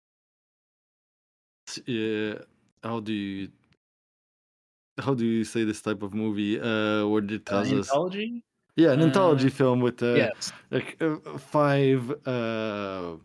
[1.85, 2.35] yeah,
[2.83, 3.49] how do you
[4.99, 6.59] how do you say this type of movie?
[6.59, 7.87] Uh, where it uh, us?
[7.89, 8.43] anthology?
[8.75, 10.51] Yeah, an anthology Uh, film with uh, yes.
[10.69, 13.17] like uh, five uh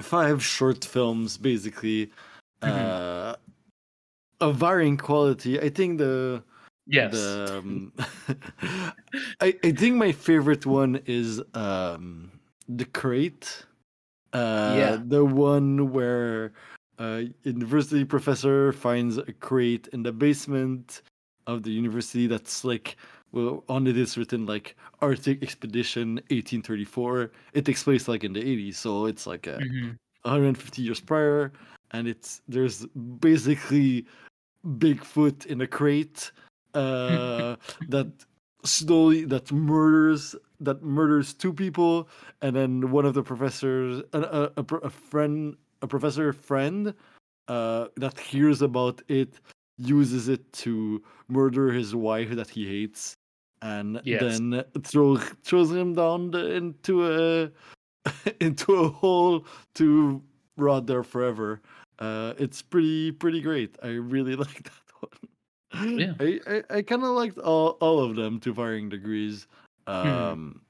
[0.00, 2.10] five short films basically.
[2.62, 2.72] Mhm.
[2.72, 3.36] uh
[4.40, 5.60] of varying quality.
[5.60, 6.42] I think the
[6.86, 7.92] yes the um,
[9.40, 12.30] I, I think my favorite one is um
[12.68, 13.64] the crate
[14.32, 14.96] uh Yeah.
[15.06, 16.52] the one where
[16.98, 21.02] uh university professor finds a crate in the basement
[21.46, 22.96] of the university that's like
[23.32, 28.40] well on it is written like arctic expedition 1834 it takes place like in the
[28.40, 29.96] 80s so it's like a Mhm.
[30.22, 31.52] 150 years prior
[31.90, 32.86] and it's there's
[33.20, 34.06] basically
[34.78, 36.32] bigfoot in a crate
[36.74, 37.56] uh
[37.88, 38.08] that
[38.64, 42.08] slowly that murders that murders two people
[42.42, 46.94] and then one of the professors a, a, a, a friend a professor friend
[47.48, 49.40] uh that hears about it
[49.78, 53.14] uses it to murder his wife that he hates
[53.62, 54.20] and Yes.
[54.20, 57.50] then throw throws him down the, into a
[58.40, 60.22] into a hole to
[60.56, 61.60] rot there forever.
[61.98, 63.76] Uh, it's pretty pretty great.
[63.82, 65.28] I really like that one.
[65.96, 66.14] Yeah.
[66.20, 69.46] I I, I kind of liked all all of them to varying degrees.
[69.86, 70.62] Um,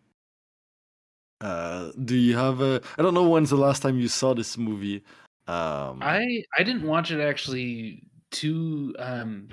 [1.40, 2.80] uh, do you have a?
[2.98, 5.02] I don't know when's the last time you saw this movie.
[5.46, 9.48] Um, I I didn't watch it actually too um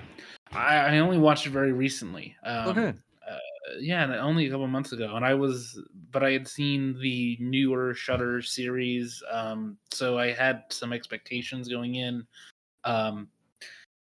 [0.54, 2.36] I, I only watched it very recently.
[2.44, 2.94] Um Okay.
[3.30, 3.38] uh,
[3.80, 5.80] yeah, and only a couple months ago and I was
[6.12, 11.96] but I had seen the newer Shudder series um so I had some expectations going
[11.96, 12.26] in.
[12.86, 13.28] Um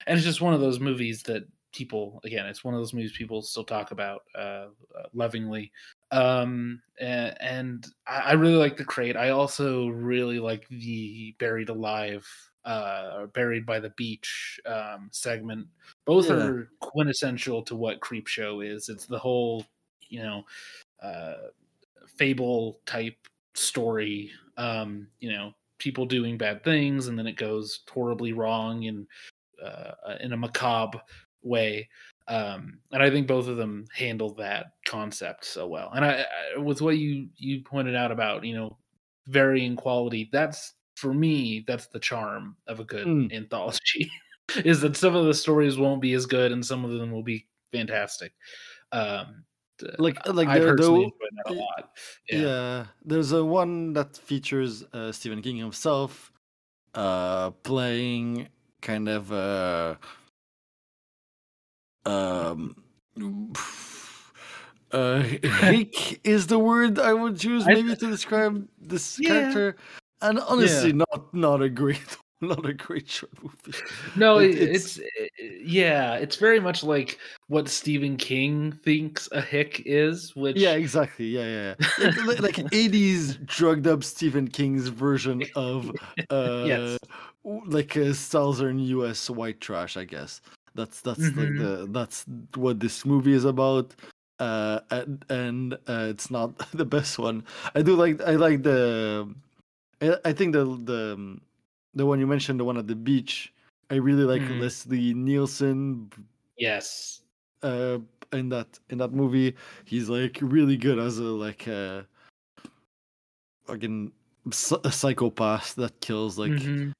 [0.08, 3.12] and it's just one of those movies that people again it's one of those movies
[3.16, 5.72] people still talk about uh, uh lovingly.
[6.12, 9.16] Um and, and I, I really like the crate.
[9.16, 12.28] I also really like the buried alive
[12.66, 15.68] uh or buried by the beach um segment.
[16.06, 16.36] Both Yeah.
[16.36, 18.90] are quintessential to what creep show is.
[18.90, 19.66] It's the whole
[20.10, 20.44] you know
[21.04, 21.36] uh
[22.18, 23.16] fable type
[23.54, 29.08] story um you know people doing bad things and then it goes horribly wrong and
[29.64, 31.02] uh, in a macabre
[31.44, 31.90] way.
[32.28, 35.92] Um, and I think both of them handle that concept so well.
[35.94, 38.78] And I, I, with what you you pointed out about you know
[39.28, 43.34] varying quality, that's for me that's the charm of a good Mm.
[43.34, 44.12] anthology.
[44.66, 47.24] is that some of the stories won't be as good and some of them will
[47.24, 48.34] be fantastic.
[48.92, 49.46] Um,
[49.98, 51.92] like like I there, personally there, enjoyed that a lot.
[52.30, 52.40] yeah.
[52.40, 52.86] Yeah.
[53.06, 56.32] there's a one that features uh, Stephen King himself
[56.96, 58.48] uh playing
[58.82, 59.96] kind of uh
[62.06, 62.76] um
[64.92, 69.30] uh hick is the word I would choose maybe to describe this Yeah.
[69.30, 69.76] character
[70.22, 73.78] and honestly not not a great not a great short movie
[74.16, 75.00] No, It- it, it's,
[75.62, 81.26] yeah, it's very much like what Stephen King thinks a hick is, which yeah exactly
[81.28, 82.12] yeah yeah, yeah.
[82.26, 85.92] Like, like, like 80s drugged up Stephen King's version of
[86.30, 86.98] uh Yes.
[87.44, 90.42] like a southern US white trash I guess
[90.76, 91.58] that's that's like Mhm.
[91.58, 92.26] the that's
[92.56, 93.96] what this movie is about
[94.40, 97.44] uh and, and uh, it's not the best one
[97.76, 99.28] I do like I like the
[100.02, 101.42] I, I think the the um,
[101.94, 103.54] the one you mentioned the one at the beach
[103.90, 104.60] I really like Mhm.
[104.60, 106.12] Leslie Nielsen
[106.58, 107.22] yes,
[107.64, 107.98] uh
[108.32, 112.06] in that in that movie he's like really good as a like a
[113.66, 114.12] fucking
[114.84, 116.92] a psychopath that kills like Mhm.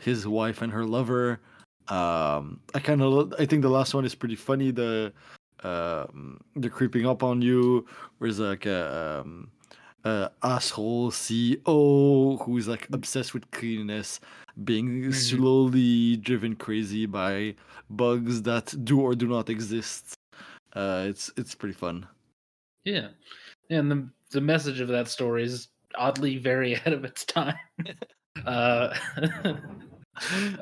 [0.00, 1.40] his wife and her lover
[1.88, 5.12] um i kind of i think the last one is pretty funny the
[5.64, 7.86] um the creeping up on you
[8.18, 9.50] where's like a um
[10.08, 14.20] uh, asshole CEO who's like obsessed with cleanliness,
[14.64, 15.14] being Mhm.
[15.14, 17.54] slowly driven crazy by
[17.90, 20.14] bugs that do or do not exist.
[20.72, 22.06] Uh, it's it's pretty fun.
[22.84, 23.08] yeah,
[23.70, 23.98] and the
[24.30, 27.58] the message of that story is oddly very ahead of its time.
[28.46, 28.88] uh,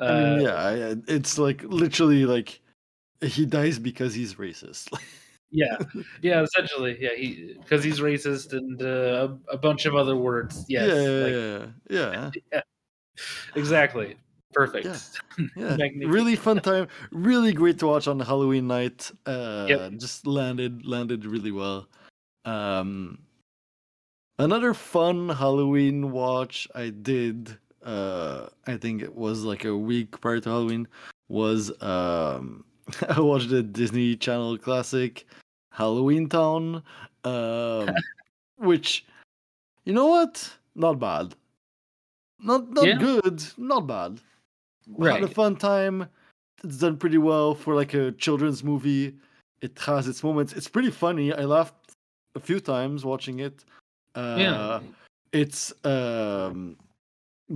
[0.01, 2.61] I Uh, mean, yeah, I- I- it's like literally like
[3.21, 4.93] he dies because he's racist.
[5.51, 5.77] Yeah,
[6.21, 10.65] yeah, essentially, yeah, he because he's racist and uh, a, a bunch of other words.
[10.67, 12.61] Yes, yeah, like, yeah, yeah,
[13.55, 14.17] exactly,
[14.53, 14.85] perfect.
[15.55, 15.75] Yeah.
[15.77, 15.87] yeah.
[16.05, 16.87] Really fun time.
[17.11, 19.11] Really great to watch on Halloween night.
[19.25, 19.93] Uh, Yep.
[19.99, 21.87] Just landed landed really well.
[22.45, 23.19] Um,
[24.39, 27.57] another fun Halloween watch I did.
[27.83, 30.87] Uh, I think it was like a week prior to Halloween.
[31.29, 32.63] Was um,
[33.09, 35.25] I watched a Disney Channel classic
[35.71, 36.83] Halloween Town,
[37.23, 37.89] um,
[38.57, 39.05] which
[39.85, 40.51] you know what?
[40.75, 41.35] Not bad.
[42.39, 42.97] Not not Yeah.
[42.97, 43.43] good.
[43.57, 44.21] Not bad.
[44.87, 46.07] We had a fun time.
[46.63, 49.15] It's done pretty well for like a children's movie.
[49.61, 50.53] It has its moments.
[50.53, 51.33] It's pretty funny.
[51.33, 51.93] I laughed
[52.35, 53.65] a few times watching it.
[54.15, 54.79] Uh, Yeah.
[55.33, 56.77] It's um,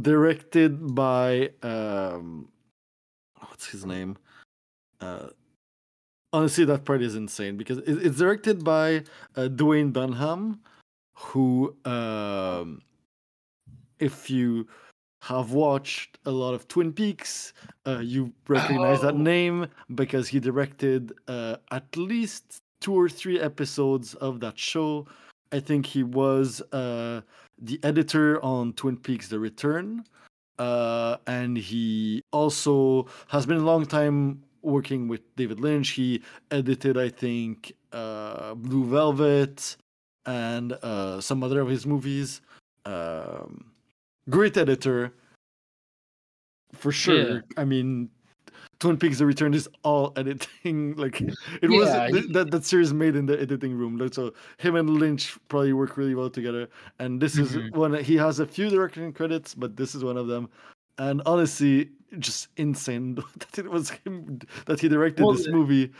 [0.02, 2.50] directed by um,
[3.48, 4.18] what's his name?
[5.02, 5.28] Uh,
[6.32, 9.04] honestly, that part is insane because it, it's directed by
[9.36, 10.62] uh, Duwayne Dunham,
[11.18, 12.82] who, um,
[14.00, 14.68] if you
[15.24, 17.54] have watched a lot of Twin Peaks,
[17.86, 19.18] uh, you recognize that Oh.
[19.18, 25.06] name because he directed uh, at least two or three episodes of that show.
[25.52, 27.22] I think he was uh,
[27.62, 30.06] the editor on Twin Peaks: The Return,
[30.58, 35.90] uh, and he also has been a long time working with David Lynch.
[35.90, 39.76] He edited, I think, uh, Blue Velvet
[40.26, 42.42] and uh, some other of his movies.
[42.86, 43.66] Um,
[44.30, 45.14] great editor,
[46.74, 47.36] for sure.
[47.36, 47.40] Yeah.
[47.58, 48.10] I mean,
[48.80, 50.96] Twin Peaks: The Return is all editing.
[50.96, 53.98] Like it was Yeah, th- that that series made in the editing room.
[53.98, 56.68] Like, so him and Lynch probably work really well together.
[57.00, 57.76] And this is Mhm.
[57.76, 57.94] one.
[58.04, 60.50] He has a few directing credits, but this is one of them.
[61.02, 61.90] And honestly,
[62.20, 65.92] just insane that it was him that he directed Well, this movie.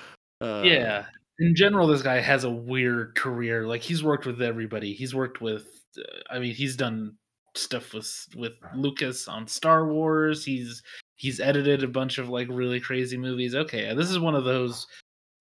[0.42, 1.06] Uh, yeah
[1.42, 5.42] in general this guy has a weird career like he's worked with everybody he's worked
[5.42, 7.16] with uh, i mean he's done
[7.56, 10.82] stuff with with lucas on star wars he's
[11.16, 14.88] he's edited a bunch of like really crazy movies okay this is one of those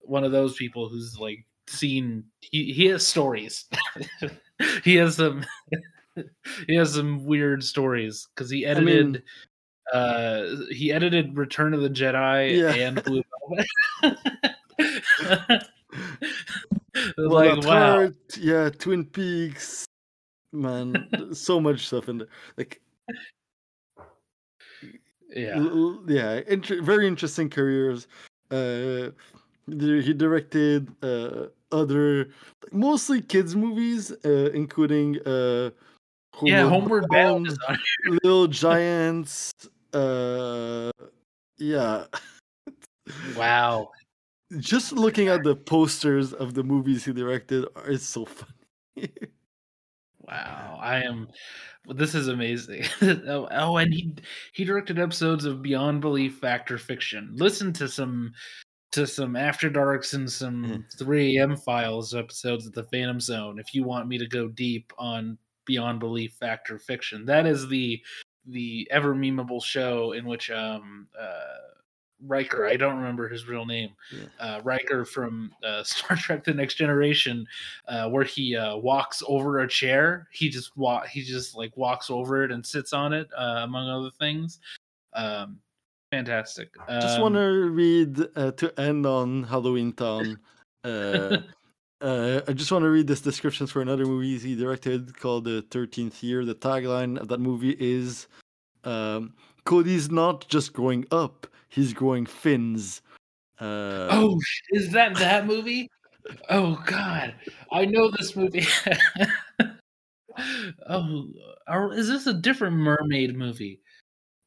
[0.01, 3.65] one of those people who's like seen he, he has stories
[4.83, 5.45] he has some
[6.67, 9.23] he has some weird stories because he edited mean-
[9.93, 12.73] uh he edited return of the jedi Yeah.
[12.87, 13.23] and blue
[14.01, 15.67] velvet
[17.17, 19.85] like wow Heart, yeah, Twin Peaks,
[20.53, 22.27] man, so much stuff in there.
[22.57, 22.81] Like,
[25.35, 28.07] yeah l- yeah, inter- very interesting careers.
[28.49, 29.11] Uh,
[29.67, 32.29] he directed uh, other,
[32.71, 35.69] mostly kids movies, uh, including uh,
[36.43, 37.55] yeah homeward Bound,
[38.05, 39.51] Little Giants.
[39.93, 40.91] Uh,
[41.57, 42.05] yeah,
[43.35, 43.89] wow
[44.59, 49.09] just looking at the posters of the movies he directed is so funny.
[50.27, 51.27] Wow, I am.
[51.87, 52.85] This is amazing.
[53.01, 54.15] oh, oh, and he
[54.53, 57.31] he directed episodes of Beyond Belief, Fact or Fiction.
[57.33, 58.31] Listen to some
[58.93, 63.73] to some After Darks and some 3 AM files episodes of the Phantom Zone if
[63.73, 67.25] you want me to go deep on Beyond Belief, Fact or Fiction.
[67.25, 68.01] That is the
[68.45, 71.57] the ever memeable show in which um uh
[72.23, 74.27] Riker, I don't remember his real name, Yeah.
[74.39, 77.47] uh, Riker from uh, Star Trek: The Next Generation,
[77.87, 80.27] uh, where he uh, walks over a chair.
[80.31, 83.89] He just wa- he just like walks over it and sits on it, uh, among
[83.89, 84.59] other things.
[85.13, 85.61] Um,
[86.11, 86.75] fantastic.
[87.01, 90.37] Just Um, want to read uh, to end on Halloween Town.
[92.01, 95.61] Uh, I just want to read this description for another movie he directed called The
[95.61, 96.43] Thirteenth Year.
[96.43, 98.27] The tagline of that movie is
[98.83, 99.33] um,
[99.65, 103.03] "Cody's not just growing up; he's growing fins."
[103.59, 104.39] Uh, Oh,
[104.71, 105.89] is that that movie?
[106.49, 107.35] Oh God,
[107.71, 108.65] I know this movie.
[110.89, 111.27] oh,
[111.67, 113.79] or is this a different mermaid movie?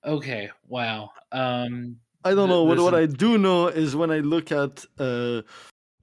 [0.05, 1.11] Okay, wow.
[1.31, 2.65] Um, I don't know.
[2.65, 5.43] What what I do know is when I look at uh,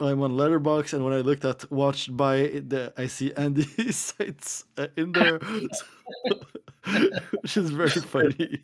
[0.02, 4.66] I'm on Letterboxd, and when I looked at watched by, the I see Andy sites
[4.78, 5.40] uh, in there,
[7.42, 8.62] which is very funny.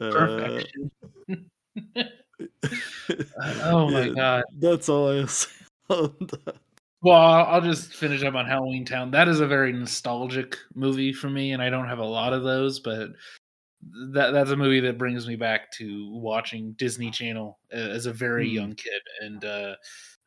[0.00, 0.60] Uh,
[3.62, 4.44] oh my yeah, God.
[4.58, 5.50] That's all I say
[5.88, 6.56] on that.
[7.02, 9.10] Well, I'll just finish up on Halloween Town.
[9.10, 12.44] That is a very nostalgic movie for me, and I don't have a lot of
[12.44, 13.10] those, but
[14.12, 18.12] that that's a movie that brings me back to watching Disney Channel uh, as a
[18.12, 18.54] very Hmm.
[18.54, 19.74] young kid and uh,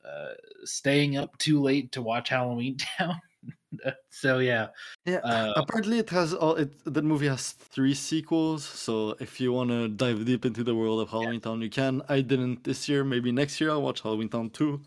[0.07, 0.33] uh,
[0.63, 3.15] staying up too late to watch Halloween Town.
[4.09, 4.67] so yeah,
[5.05, 6.55] Yeah, uh, apparently it has all.
[6.55, 8.63] It that movie has three sequels.
[8.65, 12.01] So if you want to dive deep into the world of Halloween Town, you can.
[12.09, 13.03] I didn't this year.
[13.03, 14.81] Maybe next year I'll watch Halloween Town two.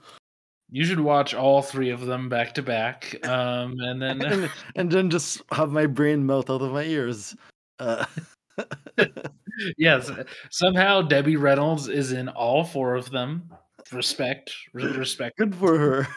[0.73, 4.91] you should watch all three of them back to back, um, and then and, and
[4.91, 7.37] then just have my brain melt out of my ears.
[7.79, 8.05] Uh,
[9.79, 10.11] yes,
[10.51, 13.51] somehow Debbie Reynolds is in all four of them.
[13.93, 15.37] Respect, respect.
[15.37, 16.09] good for her.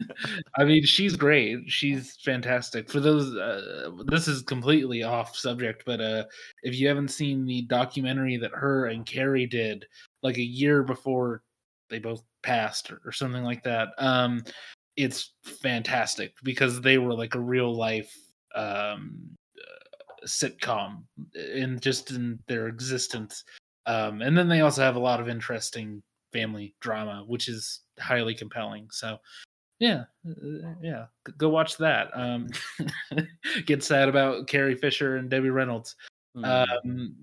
[0.56, 1.70] I mean, she's great.
[1.70, 2.90] She's fantastic.
[2.90, 6.24] For those, uh, this is completely off subject, but uh,
[6.62, 9.86] if you haven't seen the documentary that her and Carrie did,
[10.22, 11.42] like a year before
[11.90, 14.42] they both passed or, or something like that, um,
[14.96, 18.16] it's fantastic because they were like a real life
[18.54, 19.39] um, uh,
[20.26, 21.02] sitcom
[21.34, 23.44] in just in their existence.
[23.86, 26.02] Um, and then they also have a lot of interesting
[26.32, 28.88] family drama, which is highly compelling.
[28.90, 29.18] So
[29.80, 31.06] yeah, uh, yeah.
[31.38, 32.10] Go watch that.
[32.12, 32.48] Um,
[33.66, 35.96] get sad about Carrie Fisher and Debbie Reynolds.
[36.36, 37.16] Um,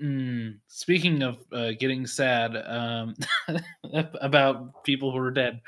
[0.00, 3.14] mm, speaking of uh, getting sad um,
[4.20, 5.60] about people who are dead,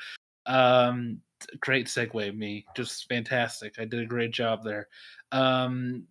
[0.45, 1.20] um,
[1.61, 2.66] great segue, me.
[2.76, 3.78] Just fantastic.
[3.78, 4.89] I did a great job there.
[5.32, 6.05] Um,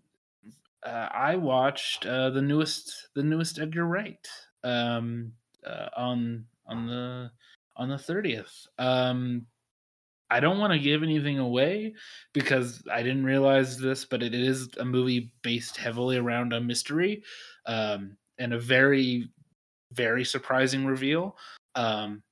[0.85, 4.27] uh, I watched uh, the newest, the newest Edgar Wright
[4.63, 5.31] um,
[5.65, 7.31] uh, on on the
[7.75, 8.67] on the thirtieth.
[8.77, 9.45] Um,
[10.29, 11.93] I don't want to give anything away
[12.33, 17.23] because I didn't realize this, but it is a movie based heavily around a mystery
[17.67, 19.29] um, and a very,
[19.91, 21.37] very surprising reveal.
[21.75, 22.23] Um,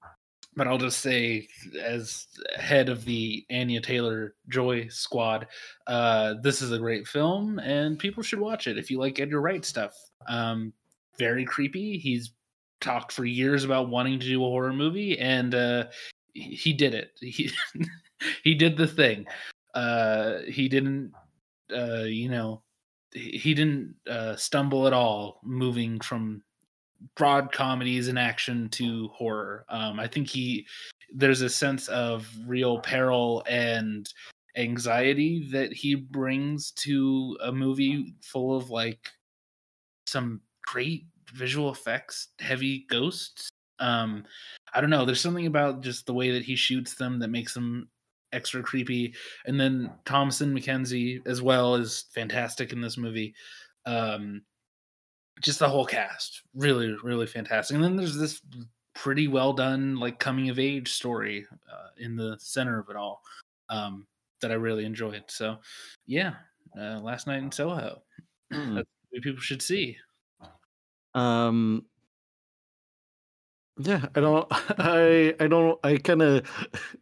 [0.55, 1.47] but I'll just say,
[1.81, 2.27] as
[2.57, 5.47] head of the Anya Taylor Joy squad,
[5.87, 9.41] uh, this is a great film and people should watch it if you like Edgar
[9.41, 9.93] Wright stuff.
[10.27, 10.73] Um,
[11.17, 11.97] very creepy.
[11.97, 12.33] He's
[12.81, 15.85] talked for years about wanting to do a horror movie and uh,
[16.33, 17.11] he did it.
[17.21, 17.51] He
[18.43, 19.25] he did the thing.
[19.73, 21.11] Uh, he didn't,
[21.75, 22.61] uh, you know,
[23.13, 26.43] he he didn't uh, stumble at all, moving from
[27.15, 29.65] broad comedies and action to horror.
[29.69, 30.65] Um, I think he
[31.13, 34.07] there's a sense of real peril and
[34.55, 39.09] anxiety that he brings to a movie full of like
[40.05, 43.49] some great visual effects, heavy ghosts.
[43.79, 44.25] Um,
[44.73, 45.05] I don't know.
[45.05, 47.89] There's something about just the way that he shoots them that makes them
[48.33, 49.13] extra creepy.
[49.45, 53.33] And then Thomasin McKenzie as well is fantastic in this movie.
[53.85, 54.43] Um,
[55.41, 57.75] just the whole cast, really, really fantastic.
[57.75, 58.41] And then there's this
[58.93, 63.21] pretty well done, like coming of age story uh, in the center of it all
[63.69, 64.07] um,
[64.41, 65.23] that I really enjoyed.
[65.27, 65.57] So,
[66.05, 66.35] yeah,
[66.79, 68.01] uh, last night in Soho,
[68.49, 69.97] that's what people should see.
[71.13, 71.85] Um.
[73.83, 74.47] Yeah, I don't.
[74.79, 75.79] I I don't.
[75.83, 76.45] I kind of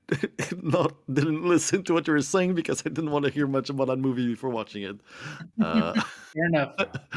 [0.62, 3.70] not didn't listen to what you were saying because I didn't want to hear much
[3.70, 4.98] about that movie before watching it.
[5.62, 5.94] Uh,
[6.34, 6.76] Fair enough.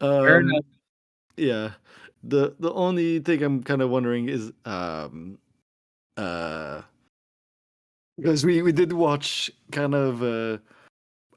[0.00, 0.64] Fair um, enough.
[1.36, 1.70] yeah.
[2.22, 5.38] The the only thing I'm kind of wondering is um
[6.16, 6.82] uh
[8.16, 10.58] because we we did watch kind of uh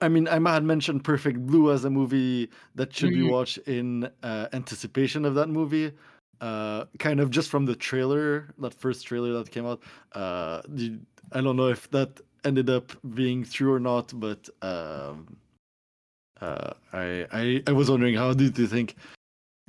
[0.02, 3.16] I mean, I had mentioned Perfect Blue as a movie that should Mhm.
[3.16, 5.94] be watched in uh, anticipation of that movie.
[6.42, 9.82] Uh, kind of just from the trailer, that first trailer that came out.
[10.14, 11.00] Uh, the-
[11.34, 15.38] I don't know if that ended up being true or not, but um,
[16.42, 18.96] uh, I, I I was wondering how did you think?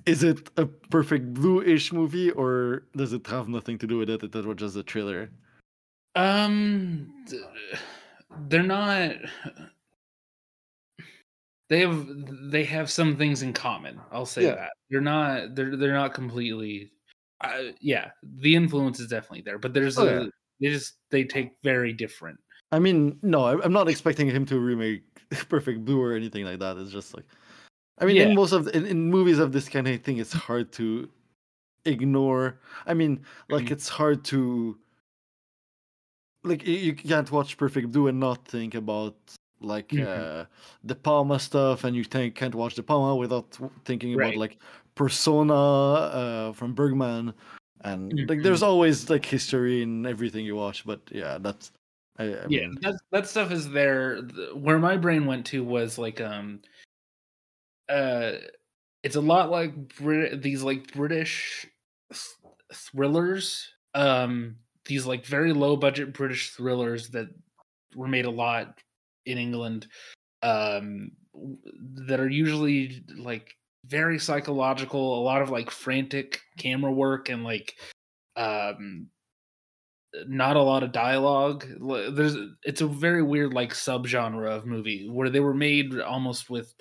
[0.06, 4.32] Is it a Perfect Blue-ish movie, or does it have nothing to do with it?
[4.32, 5.30] That was just a trailer.
[6.16, 7.12] Um,
[8.48, 9.12] they're not.
[11.72, 12.06] They have
[12.50, 13.98] they have some things in common.
[14.10, 14.56] I'll say Yeah.
[14.56, 16.92] that they're not they're they're not completely.
[17.40, 20.26] Uh, yeah, the influence is definitely there, but there's Oh, a yeah.
[20.60, 22.38] they just they take very different.
[22.72, 25.02] I mean, no, I'm not expecting him to remake
[25.48, 26.76] Perfect Blue or anything like that.
[26.76, 27.24] It's just like,
[27.98, 28.24] I mean, Yeah.
[28.24, 31.08] in most of the, in, in movies of this kind of thing, it's hard to
[31.86, 32.60] ignore.
[32.84, 33.70] I mean, like Mhm.
[33.70, 34.78] it's hard to
[36.44, 39.16] like you, you can't watch Perfect Blue and not think about
[39.64, 40.06] like Mhm.
[40.06, 40.44] uh
[40.86, 44.58] De Palma stuff, and you think can't watch De Palma without thinking about like
[44.94, 47.32] Persona uh from Bergman,
[47.82, 50.84] and like there's always like history in everything you watch.
[50.84, 51.72] But yeah, that's
[52.18, 54.20] I, I yeah mean, that, that stuff is there
[54.54, 56.60] where my brain went to was like um
[57.88, 58.32] uh
[59.02, 61.66] it's a lot like Brit- these like british
[62.10, 67.28] th- thrillers um these like very low budget british thrillers that
[67.96, 68.78] were made a lot
[69.26, 69.86] in england
[70.42, 71.10] um
[72.06, 73.54] that are usually like
[73.86, 77.74] very psychological a lot of like frantic camera work and like
[78.36, 79.08] um
[80.26, 81.66] not a lot of dialogue.
[81.80, 86.74] There's it's a very weird like subgenre of movie where they were made almost with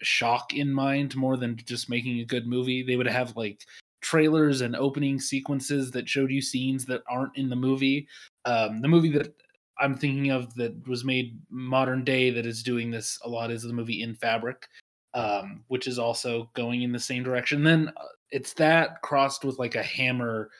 [0.00, 2.82] shock in mind more than just making a good movie.
[2.82, 3.60] They would have like
[4.00, 8.08] trailers and opening sequences that showed you scenes that aren't in the movie.
[8.44, 9.34] Um, the movie that
[9.80, 13.62] I'm thinking of that was made modern day that is doing this a lot is
[13.62, 14.68] the movie In Fabric,
[15.14, 17.62] um, which is also going in the same direction.
[17.64, 20.50] Then uh, it's that crossed with like a Hammer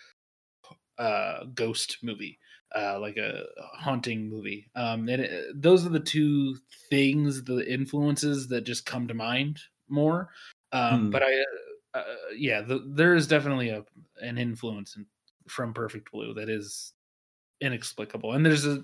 [0.99, 2.39] uh, ghost movie,
[2.77, 3.45] uh, like a
[3.75, 4.71] haunting movie.
[4.75, 6.57] Um, and it, those are the two
[6.91, 10.31] things, the influences that just come to mind more.
[10.73, 11.11] Um, Hmm.
[11.11, 11.33] But I,
[11.95, 12.05] uh, uh,
[12.37, 13.85] yeah, the, there is definitely a
[14.21, 15.07] an influence in,
[15.49, 16.93] from Perfect Blue that is
[17.61, 18.83] inexplicable, and there's a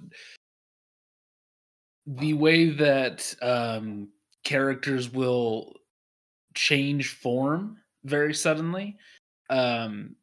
[2.07, 4.09] the way that um,
[4.45, 5.73] characters will
[6.55, 8.97] change form very suddenly
[9.51, 10.15] um,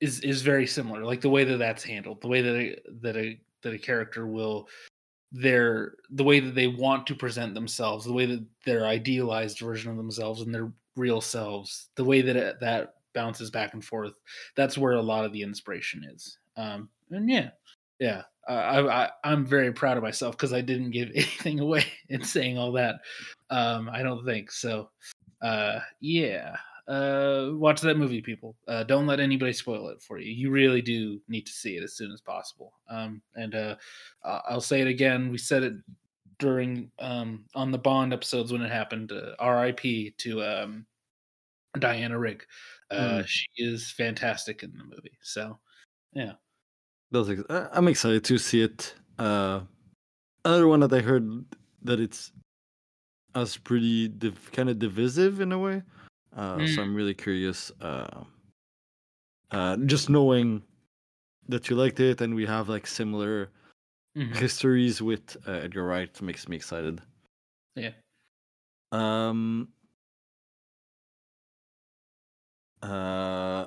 [0.00, 1.04] is is very similar.
[1.04, 4.26] Like the way that that's handled, the way that a, that a that a character
[4.26, 4.68] will
[5.32, 9.90] their the way that they want to present themselves, the way that their idealized version
[9.90, 14.14] of themselves and their real selves, the way that it, that bounces back and forth.
[14.56, 16.38] That's where a lot of the inspiration is.
[16.58, 17.50] Um, and yeah,
[17.98, 21.84] yeah, uh, I, I I'm very proud of myself because I didn't give anything away
[22.08, 22.96] in saying all that.
[23.48, 24.90] Um, I don't think so.
[25.40, 26.56] Uh, yeah,
[26.88, 28.56] uh, watch that movie, people.
[28.66, 30.32] Uh, don't let anybody spoil it for you.
[30.32, 32.72] You really do need to see it as soon as possible.
[32.90, 33.76] Um, and uh,
[34.24, 35.30] I'll say it again.
[35.30, 35.74] We said it
[36.38, 39.12] during um, on the Bond episodes when it happened.
[39.12, 40.14] Uh, R.I.P.
[40.18, 40.86] to um,
[41.78, 42.44] Diana Rigg.
[42.90, 43.26] Uh, Mm.
[43.26, 45.18] She is fantastic in the movie.
[45.20, 45.58] So
[46.14, 46.32] yeah.
[47.10, 48.94] That's ex- I'm excited to see it.
[49.18, 49.60] Uh,
[50.44, 51.44] another one that I heard
[51.82, 52.32] that it's
[53.34, 55.82] as pretty div- kind of divisive in a way.
[56.36, 56.82] Uh, So Mm.
[56.82, 57.70] I'm really curious.
[57.80, 58.24] Uh,
[59.50, 60.62] uh, just knowing
[61.48, 63.50] that you liked it and we have like similar
[64.16, 64.34] Mhm.
[64.36, 67.00] histories with uh, Edgar Wright makes me excited.
[67.74, 67.92] Yeah.
[68.92, 69.68] Um.
[72.82, 73.66] Uh.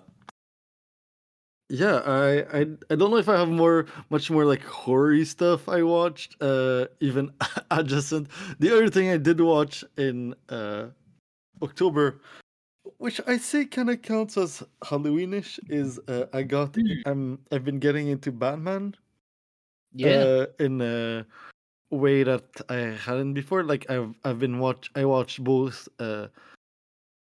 [1.72, 2.60] Yeah, I, I
[2.90, 6.36] I don't know if I have more much more like horror stuff I watched.
[6.42, 7.32] Uh, even
[7.72, 8.28] adjacent.
[8.60, 10.88] The other thing I did watch in uh
[11.64, 12.20] October,
[12.98, 16.76] which I say kind of counts as Halloweenish, is uh, I got.
[17.06, 18.94] I'm I've been getting into Batman
[19.94, 20.10] Yeah.
[20.28, 21.26] uh, in a
[21.90, 23.64] way that I hadn't before.
[23.64, 25.88] Like I've I've been watch I watched both.
[26.00, 26.28] Uh,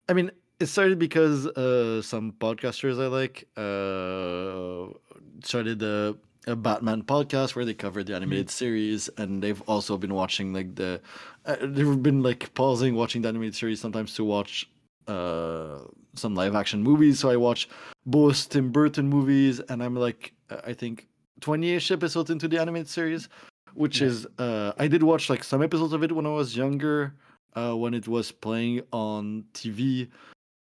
[0.09, 0.31] I mean,
[0.63, 4.97] it started because uh, some podcasters I like uh,
[5.43, 6.15] started a,
[6.47, 10.75] a Batman podcast where they covered the animated series, and they've also been watching like
[10.75, 11.01] the.
[11.45, 14.69] Uh, they've been like pausing watching the animated series sometimes to watch
[15.09, 15.79] uh
[16.15, 17.67] some live action movies so i watch
[18.05, 20.31] both tim burton movies and i'm like
[20.63, 21.07] i think
[21.41, 23.27] 20ish episodes into the animated series
[23.73, 24.07] which Yeah.
[24.07, 27.15] is uh i did watch like some episodes of it when i was younger
[27.57, 30.07] uh when it was playing on tv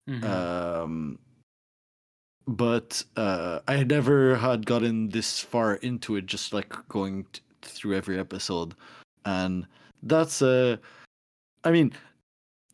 [0.07, 0.23] Mhm.
[0.23, 1.19] um
[2.47, 7.95] but uh i never had gotten this far into it just like going t- through
[7.95, 8.75] every episode
[9.25, 9.65] and
[10.03, 10.77] that's uh
[11.63, 11.93] I mean,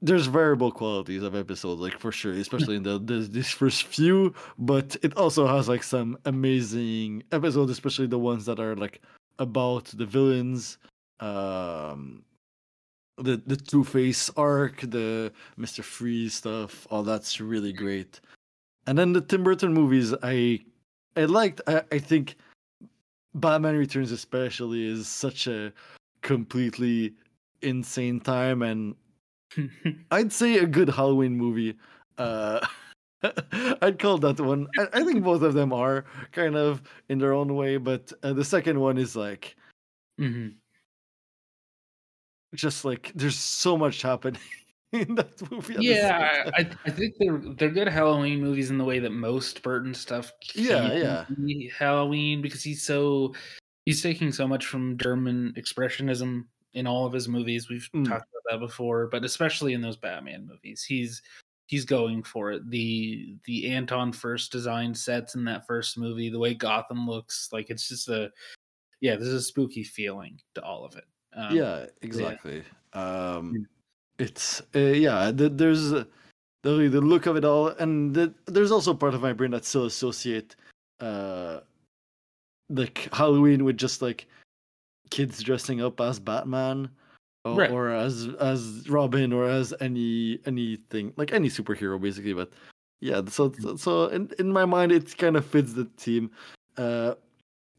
[0.02, 4.34] there's variable qualities of episodes, like for sure, especially in the, the this first few.
[4.58, 9.02] But it also has like some amazing episodes, especially the ones that are like
[9.40, 10.78] about the villains,
[11.22, 12.24] um,
[13.22, 16.88] the the Two Face arc, the Mister Freeze stuff.
[16.90, 18.20] All that's really great.
[18.88, 20.60] And then the Tim Burton movies, I
[21.16, 21.62] I liked.
[21.68, 22.36] I, I think
[23.36, 25.72] Batman Returns especially is such a
[26.22, 27.14] completely
[27.62, 28.96] insane time and
[30.12, 31.78] I'd say a good Halloween movie.
[32.18, 32.66] Uh,
[33.82, 34.68] I'd call that one.
[34.78, 38.34] I, I, think both of them are kind of in their own way, but uh,
[38.34, 39.56] the second one is like,
[40.20, 40.50] mm-hmm.
[42.54, 44.42] Just like there's so much happening
[44.92, 45.76] in that movie.
[45.80, 49.94] Yeah, I, I think they're they're good Halloween movies in the way that most Burton
[49.94, 50.32] stuff.
[50.54, 51.70] yeah, yeah.
[51.78, 53.34] Halloween because he's so
[53.86, 57.70] he's taking so much from German expressionism in all of his movies.
[57.70, 58.06] We've mm.
[58.06, 61.22] talked about that before, but especially in those Batman movies, he's
[61.68, 62.70] he's going for it.
[62.70, 67.70] The the Anton Furst design sets in that first movie, the way Gotham looks, like
[67.70, 68.30] it's just a
[69.00, 71.06] yeah, there's a spooky feeling to all of it.
[71.36, 72.64] Um, yeah, exactly.
[72.94, 73.36] Yeah.
[73.36, 73.68] Um,
[74.20, 76.08] it's uh, yeah, the, there's the
[76.64, 79.86] the look of it all, and the, there's also part of my brain that still
[79.86, 80.56] associate
[81.00, 81.62] uh
[82.70, 84.28] like Halloween with just like
[85.10, 86.90] kids dressing up as Batman
[87.44, 87.72] or, right.
[87.72, 92.34] or as as Robin or as any anything like any superhero basically.
[92.34, 92.52] But
[93.02, 96.32] yeah, so so in in my mind it kind of fits the theme.
[96.78, 97.16] Uh,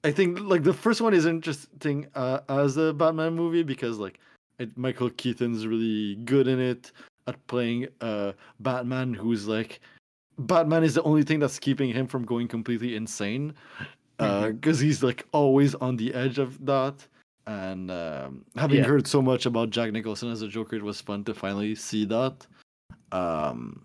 [0.05, 4.19] I think like the first one is interesting uh, as a Batman movie because like
[4.59, 6.93] it, Michael Keaton's really good in it
[7.29, 9.81] at playing uh Batman who's like
[10.39, 13.55] Batman is the only thing that's keeping him from going completely insane
[14.19, 14.85] because uh, mm-hmm.
[14.85, 17.07] he's like always on the edge of that
[17.47, 18.85] and um, having yeah.
[18.85, 22.05] heard so much about Jack Nicholson as a Joker, it was fun to finally see
[22.05, 22.47] that.
[23.11, 23.83] Um,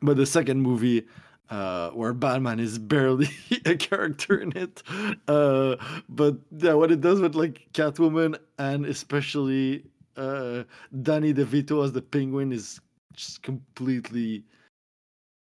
[0.00, 1.06] but the second movie,
[1.50, 3.28] uh, where Batman is barely
[3.66, 4.82] a character in it,
[5.28, 5.76] uh,
[6.08, 9.84] but yeah, what it does with like Catwoman and especially
[10.16, 10.64] uh,
[11.02, 12.80] Danny DeVito as the Penguin is
[13.14, 14.44] just completely,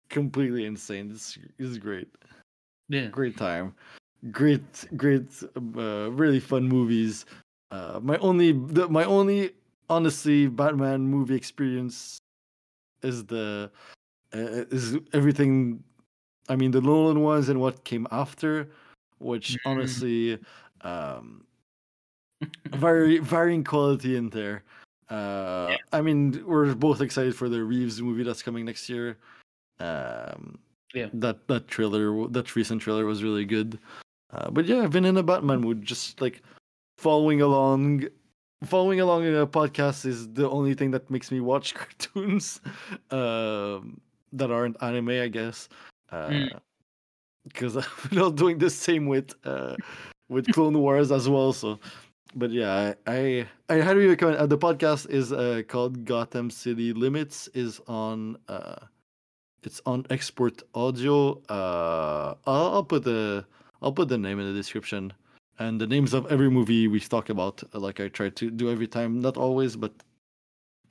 [0.09, 1.09] completely insane.
[1.09, 2.09] This is great.
[2.89, 3.75] Yeah, great time
[4.31, 5.27] great, great,
[5.57, 7.27] uh, really fun movies.
[7.71, 9.53] Uh, my only, the, my only,
[9.89, 12.19] honestly, Batman movie experience
[13.03, 13.71] is the
[14.35, 15.83] uh, is everything.
[16.49, 18.71] I mean, the Nolan ones and what came after,
[19.19, 19.69] which mm-hmm.
[19.69, 20.39] honestly,
[20.83, 21.45] um,
[22.73, 24.63] very varying quality in there.
[25.11, 25.77] Uh, yeah.
[25.93, 29.17] I mean, we're both excited for the Reeves movie that's coming next year.
[29.81, 30.59] Um,
[30.95, 33.79] yeah, that that trailer, that recent trailer was really good.
[34.33, 36.43] Uh, but yeah, I've been in a Batman mood, just like
[36.99, 38.05] following along.
[38.65, 42.61] Following along in a podcast is the only thing that makes me watch cartoons
[43.13, 44.01] um,
[44.33, 45.69] that aren't anime, I guess.
[46.11, 48.11] Because uh, mm.
[48.11, 49.77] I'm not doing the same with uh,
[50.29, 51.53] with Clone Wars as well.
[51.53, 51.79] So,
[52.35, 54.39] but yeah, I I, I highly recommend.
[54.39, 57.49] Uh, the podcast is uh, called Gotham City Limits.
[57.55, 58.77] is on uh,
[59.63, 61.43] it's on Export Audio.
[61.49, 63.45] Uh, I'll, I'll put the
[63.83, 65.13] I'll put the name in the description
[65.59, 67.63] and the names of every movie we talk about.
[67.75, 69.93] Like I try to do every time, not always, but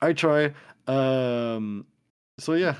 [0.00, 0.54] I try.
[0.86, 1.86] Um,
[2.38, 2.76] so yeah,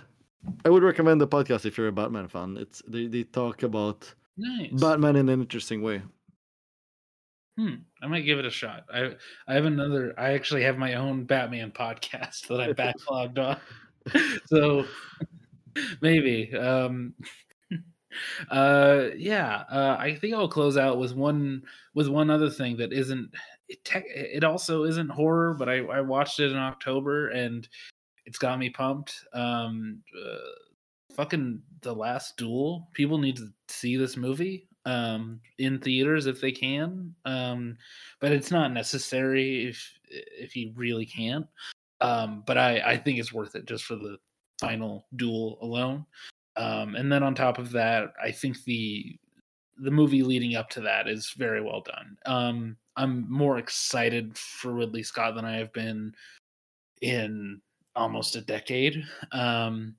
[0.65, 2.57] I would recommend the podcast if you're a Batman fan.
[2.59, 4.71] It's they they talk about nice.
[4.73, 6.03] Batman in an interesting way.
[7.57, 7.75] Hmm.
[8.01, 8.85] I might give it a shot.
[8.93, 9.17] I
[9.47, 10.15] I have another.
[10.19, 13.57] I actually have my own Batman podcast that I backlogged on.
[14.47, 14.85] so
[16.01, 16.55] maybe.
[16.57, 17.15] Um,
[18.51, 21.63] uh yeah uh i think i'll close out with one
[21.95, 23.31] with one other thing that isn't
[23.69, 27.69] it, te- it also isn't horror but i i watched it in october and
[28.29, 29.25] it's got me pumped.
[29.33, 36.27] Um uh, fucking the last duel people need to see this movie um in theaters
[36.27, 37.77] if they can um
[38.21, 41.47] but it's not necessary if if you really can't.
[42.01, 44.19] Um but i i think it's worth it just for the
[44.61, 46.05] final duel alone.
[46.57, 49.17] Um, and then on top of that, I think the
[49.81, 52.17] the movie leading up to that is very well done.
[52.27, 56.13] Um, I'm more excited for Ridley Scott than I have been
[57.01, 57.61] in
[57.97, 59.05] almost a decade.
[59.33, 59.95] Um,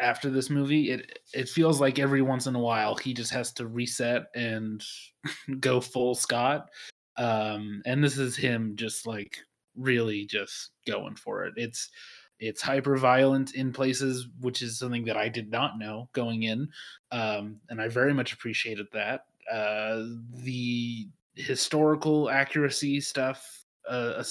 [0.00, 3.52] after this movie, it it feels like every once in a while he just has
[3.54, 4.82] to reset and
[5.60, 6.68] go full Scott.
[7.16, 9.36] Um, and this is him just like
[9.76, 11.54] really just going for it.
[11.56, 11.90] It's
[12.38, 16.68] it's hyper violent in places, which is something that I did not know going in,
[17.12, 19.26] um, and I very much appreciated that.
[19.52, 20.04] Uh,
[20.44, 24.22] the historical accuracy stuff uh,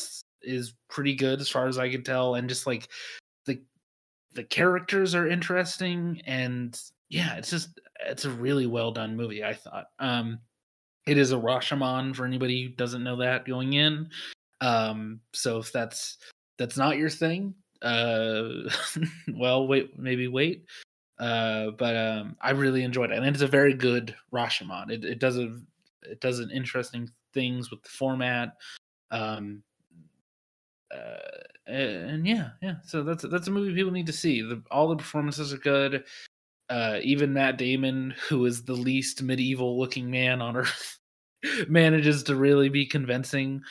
[0.42, 2.88] is pretty good as far as I can tell, and just like
[3.46, 3.62] the
[4.34, 6.80] the characters are interesting, and
[7.10, 9.44] yeah, it's just it's a really well done movie.
[9.44, 9.88] I thought.
[10.00, 10.40] Um,
[11.08, 14.10] it is a Rashomon for anybody who doesn't know that going in.
[14.62, 16.18] Um, so if that's
[16.58, 18.70] that's not your thing, uh,
[19.34, 20.66] well, wait, maybe wait.
[21.20, 24.92] Uh, but um, I really enjoyed it, and it's a very good Rashomon.
[24.92, 25.58] It, it does a
[26.04, 28.56] it does an interesting things with the format.
[29.12, 29.64] Um,
[30.94, 32.76] uh, and yeah, yeah.
[32.84, 34.42] So that's that's a movie people need to see.
[34.42, 36.04] The, all the performances are good.
[36.70, 41.00] Uh, even Matt Damon, who is the least medieval looking man on earth,
[41.68, 43.62] manages to really be convincing.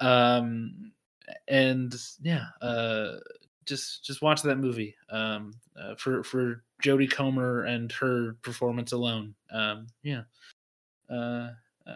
[0.00, 0.92] Um,
[1.48, 3.16] and yeah, uh,
[3.64, 9.34] just just watch that movie um, uh, for for Jodie Comer and her performance alone.
[9.50, 10.22] Um, yeah.
[11.10, 11.50] Uh,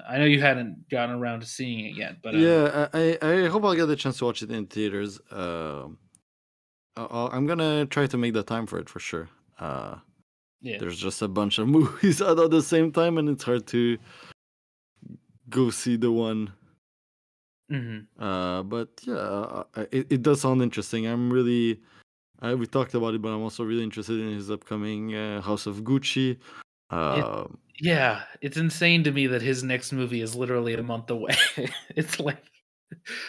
[0.08, 2.40] I know you hadn't gotten around to seeing it yet, but um...
[2.40, 5.20] yeah, I I hope I'll get the chance to watch it in theaters.
[5.30, 5.88] Uh,
[6.96, 9.28] i am gonna try to make the time for it for sure.
[9.58, 9.96] Uh,
[10.60, 13.66] yeah, there's just a bunch of movies out at the same time, and it's hard
[13.68, 13.98] to
[15.48, 16.52] go see the one.
[17.70, 18.22] Mm-hmm.
[18.22, 19.62] Uh, but yeah,
[19.92, 21.06] it, it does sound interesting.
[21.06, 21.80] I'm really,
[22.40, 25.66] I, we talked about it, but I'm also really interested in his upcoming uh, House
[25.66, 26.36] of Gucci.
[26.90, 31.10] Uh, it, yeah, it's insane to me that his next movie is literally a month
[31.10, 31.34] away.
[31.96, 32.42] it's like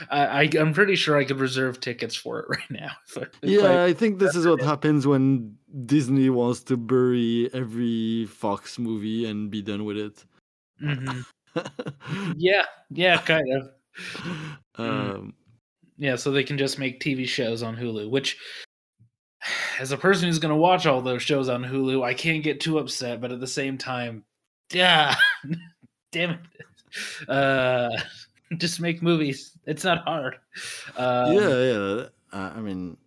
[0.09, 2.91] I, I am pretty sure I could reserve tickets for it right now.
[3.15, 8.25] If yeah, I, I, think this is what happens when Disney wants to bury every
[8.25, 10.25] Fox movie and be done with it.
[10.83, 12.33] Mm-hmm.
[12.37, 13.69] yeah, yeah, kind of.
[14.77, 14.79] Mm.
[14.79, 15.33] Um,
[15.97, 18.37] yeah, so they can just make TV shows on Hulu, which
[19.79, 22.59] as a person who's going to watch all those shows on Hulu, I can't get
[22.59, 24.23] too upset, but at the same time,
[24.73, 25.15] yeah,
[26.11, 26.39] damn it.
[27.29, 27.89] Uh,
[28.57, 29.57] just make movies.
[29.65, 30.37] It's not hard.
[30.97, 32.05] Um, yeah, yeah.
[32.33, 32.97] I mean,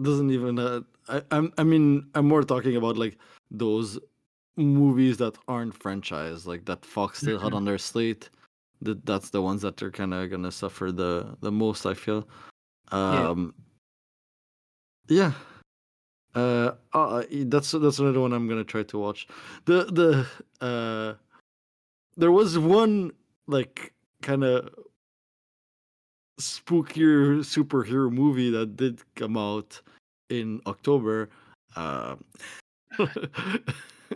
[0.00, 0.58] doesn't even.
[0.58, 1.52] Uh, I, I'm.
[1.58, 3.18] I mean, I'm more talking about like
[3.50, 3.98] those
[4.56, 7.44] movies that aren't franchise, like that Fox still mm-hmm.
[7.44, 8.30] had on their slate.
[8.82, 11.86] That that's the ones that are kind of gonna suffer the the most.
[11.86, 12.28] I feel.
[12.90, 13.54] Um.
[15.08, 15.22] Yeah.
[15.28, 15.32] yeah.
[16.34, 19.26] Uh, uh, that's that's another one I'm gonna try to watch.
[19.66, 20.26] The the
[20.64, 21.14] uh,
[22.16, 23.12] there was one
[23.46, 24.70] like kind of
[26.40, 29.80] spookier superhero movie that did come out
[30.30, 31.28] in October.
[31.76, 32.16] Uh,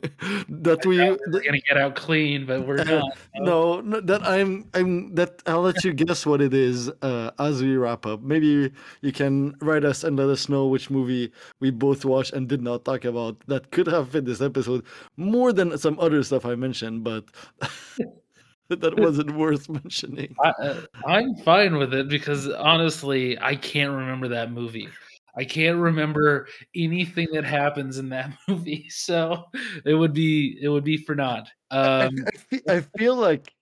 [0.49, 3.19] that we we're gonna get out clean, but we're uh, not.
[3.37, 7.63] No, no, that I'm I'm that I'll let you guess what it is uh, as
[7.63, 8.23] we wrap up.
[8.23, 8.71] Maybe
[9.01, 12.63] you can write us and let us know which movie we both watched and did
[12.63, 14.85] not talk about that could have fit this episode
[15.17, 17.25] more than some other stuff I mentioned, but
[18.69, 20.35] that wasn't worth mentioning.
[20.43, 24.89] I, uh, fine with it because honestly, I can't remember that movie.
[25.37, 29.45] I can't remember anything that happens in that movie, so
[29.85, 31.49] it would be it would be for naught.
[31.71, 33.55] Um, I, I, feel, I feel like,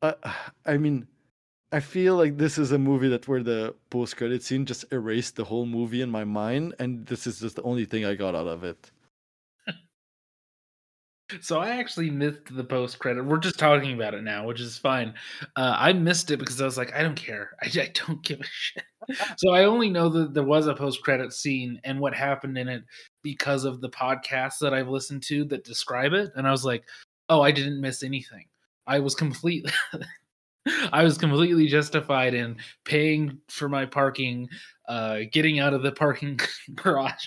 [0.00, 0.14] uh,
[0.64, 1.06] I mean,
[1.70, 5.36] I feel like this is a movie that where the post credit scene just erased
[5.36, 8.34] the whole movie in my mind, and this is just the only thing I got
[8.34, 8.90] out of it.
[11.40, 13.24] So I actually missed the post credit.
[13.24, 15.14] We're just talking about it now, which is fine.
[15.56, 17.56] Uh, I missed it because I was like, I don't care.
[17.62, 18.84] I, I don't give a shit.
[19.36, 22.68] so I only know that there was a post credit scene and what happened in
[22.68, 22.84] it
[23.22, 26.32] because of the podcasts that I've listened to that describe it.
[26.36, 26.84] And I was like,
[27.28, 28.46] oh, I didn't miss anything.
[28.86, 29.72] I was completely.
[30.92, 34.48] I was completely justified in paying for my parking,
[34.88, 36.38] uh, getting out of the parking
[36.76, 37.26] garage,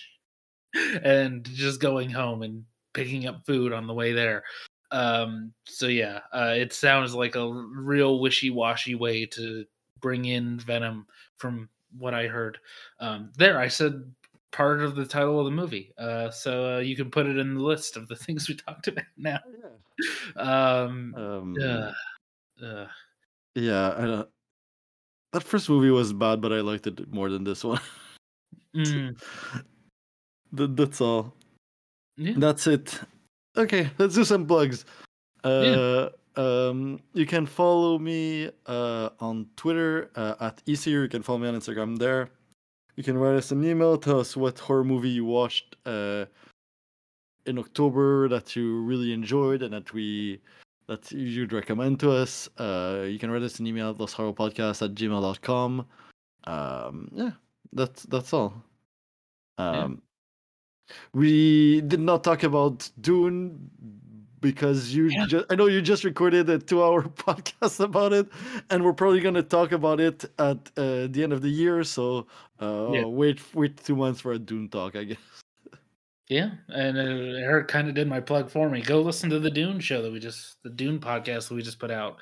[1.03, 2.63] and just going home and
[2.95, 4.43] picking up food on the way there.
[4.91, 9.65] Um, so yeah, uh, it sounds like a real wishy-washy way to
[9.99, 11.05] bring in Venom
[11.37, 12.57] from what I heard.
[12.99, 14.03] Um, there, I said
[14.51, 15.91] part of the title of the movie.
[15.97, 18.87] Uh, so uh, you can put it in the list of the things we talked
[18.87, 19.39] about now.
[19.59, 20.41] Yeah.
[20.41, 21.91] Um, um uh,
[22.65, 22.87] uh,
[23.55, 24.29] yeah, I don't.
[25.33, 27.81] That first movie was bad, but I liked it more than this one.
[28.75, 29.21] mm.
[30.53, 31.33] that, that's all.
[32.17, 32.33] Yeah.
[32.37, 32.99] That's it.
[33.57, 34.85] Okay, let's do some plugs.
[35.43, 36.43] Uh, yeah.
[36.43, 41.01] um, you can follow me uh, on Twitter uh, at ECU.
[41.01, 42.29] You can follow me on Instagram there.
[42.95, 46.25] You can write us an email, tell us what horror movie you watched uh,
[47.45, 50.41] in October that you really enjoyed and that we
[50.87, 52.47] that you'd recommend to us.
[52.57, 55.85] Uh, you can write us an email at loshorrorpodcast at gmail.com.
[56.45, 57.31] Um, yeah,
[57.73, 58.53] that's that's all.
[59.57, 60.01] Um,
[61.13, 63.69] we did not talk about Dune
[64.41, 65.25] because you Yeah.
[65.27, 68.27] just I know you just recorded a two hour podcast about it,
[68.69, 71.83] and we're probably gonna talk about it at uh, the end of the year.
[71.83, 72.27] So
[72.61, 73.05] uh, Yeah.
[73.05, 75.17] wait wait two months for a Dune talk, I guess.
[76.27, 77.01] Yeah, and uh,
[77.37, 78.81] Eric kind of did my plug for me.
[78.81, 81.79] Go listen to the Dune show that we just the Dune podcast that we just
[81.79, 82.17] put out.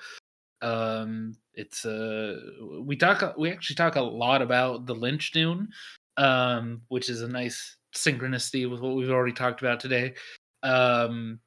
[0.62, 2.40] Um, it's uh,
[2.82, 5.70] we talk we actually talk a lot about the Lynch Dune,
[6.18, 10.14] um, which is a nice synchronicity with what we've already talked about today.
[10.64, 11.40] Um,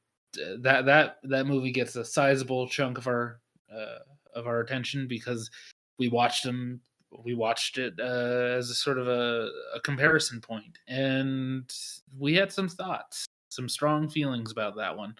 [0.58, 3.40] that that that movie gets a sizable chunk of our
[3.74, 3.98] uh,
[4.34, 5.50] of our attention because
[5.98, 6.80] we watched them
[7.24, 10.78] we watched it uh, as a sort of a, a comparison point.
[10.88, 11.72] And
[12.18, 15.14] we had some thoughts some strong feelings about that one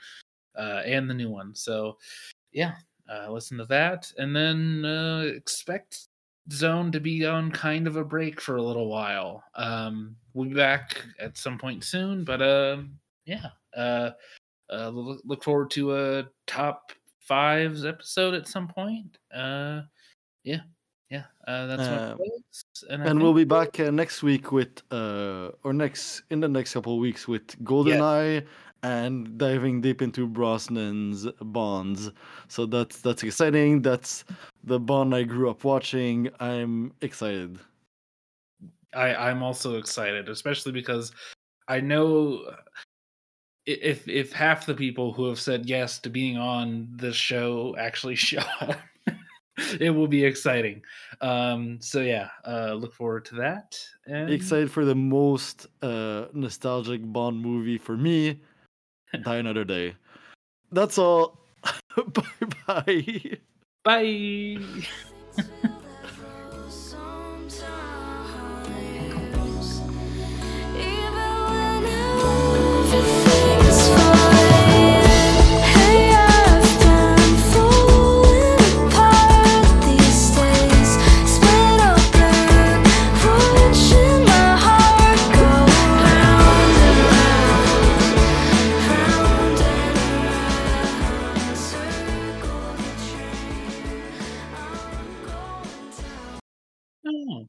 [0.59, 1.55] uh, and the new one.
[1.55, 1.97] So
[2.53, 2.73] yeah
[3.09, 4.13] uh, listen to that.
[4.19, 6.09] And then uh, expect
[6.53, 9.45] zone to be on kind of a break for a little while.
[9.55, 12.93] Um, we'll be back at some point soon but um
[13.25, 14.11] yeah uh,
[14.71, 19.81] uh, look, look forward to a top fives episode at some point uh,
[20.45, 20.61] yeah
[21.11, 22.65] yeah uh, that's place.
[22.91, 26.75] and, and we'll be back uh, next week with uh or next in the next
[26.75, 28.45] couple of weeks with GoldenEye
[28.83, 32.11] and diving deep into Brosnan's bonds.
[32.49, 33.83] So that's that's exciting.
[33.83, 34.25] That's
[34.63, 36.29] the Bond I grew up watching.
[36.41, 37.59] I'm excited.
[38.97, 41.13] I, I'm also excited, especially because
[41.69, 42.55] I know
[43.67, 48.15] if if half the people who have said yes to being on this show actually
[48.31, 48.79] show up,
[49.81, 50.83] it will be exciting.
[51.21, 53.79] Um, so yeah, uh, look forward to that.
[54.07, 58.41] And Excited for the most uh nostalgic Bond movie for me.
[59.23, 59.95] Die Another Day.
[60.73, 61.41] That's all.
[61.97, 62.23] bye
[62.67, 63.39] bye.
[63.85, 65.77] bye.
[97.29, 97.47] Oh.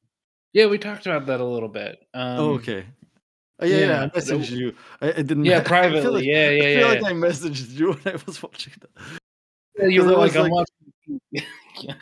[0.53, 1.99] Yeah, we talked about that a little bit.
[2.13, 2.85] Um, Oh, okay.
[3.59, 4.73] Oh, yeah, yeah, yeah, I messaged you.
[5.01, 5.45] I, I didn't.
[5.45, 6.11] Yeah, I feel privately.
[6.11, 7.01] like- yeah, yeah, I feel yeah.
[7.01, 9.91] like I messaged you when I was watching that.
[9.91, 11.21] You were I like, I'm watching.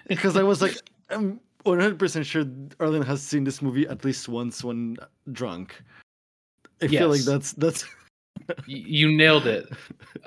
[0.07, 0.77] because I was like,
[1.09, 2.45] I'm 100% sure
[2.79, 4.97] Arlen has seen this movie at least once when
[5.31, 5.81] drunk.
[6.81, 7.85] I feel like that's that's
[8.67, 9.65] you nailed it.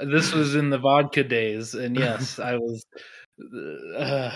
[0.05, 2.85] This was in the vodka days, and yes, I was.
[3.97, 4.31] Uh,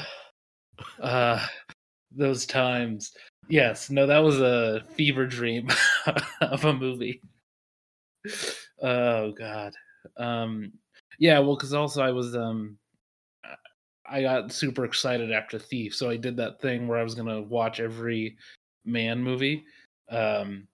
[1.01, 1.47] uh,
[2.17, 3.13] those times.
[3.49, 5.69] Yes, no, that was a fever dream
[6.41, 7.21] of a movie.
[8.81, 9.75] Oh God.
[10.17, 10.73] Um,
[11.19, 12.79] yeah, well, because also I was um,
[14.07, 17.43] I got super excited after Thief, so I did that thing where I was gonna
[17.43, 18.37] watch every
[18.85, 19.65] Mann movie.
[20.11, 20.67] Um,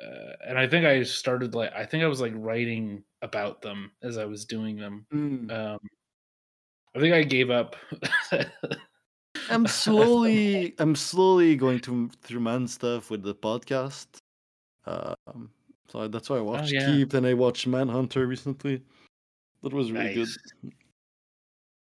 [0.00, 3.90] uh, and I think I started like I think I was like writing about them
[4.02, 5.06] as I was doing them.
[5.12, 5.50] Mm.
[5.50, 5.80] Um,
[6.94, 7.76] I think I gave up.
[9.50, 14.06] I'm slowly I'm slowly going to through Mann stuff with the podcast.
[14.86, 15.50] Um,
[15.88, 16.86] so that's why I watched yeah.
[16.86, 18.82] Keep and I watched Manhunter recently.
[19.62, 20.36] That was really Nice.
[20.62, 20.72] good.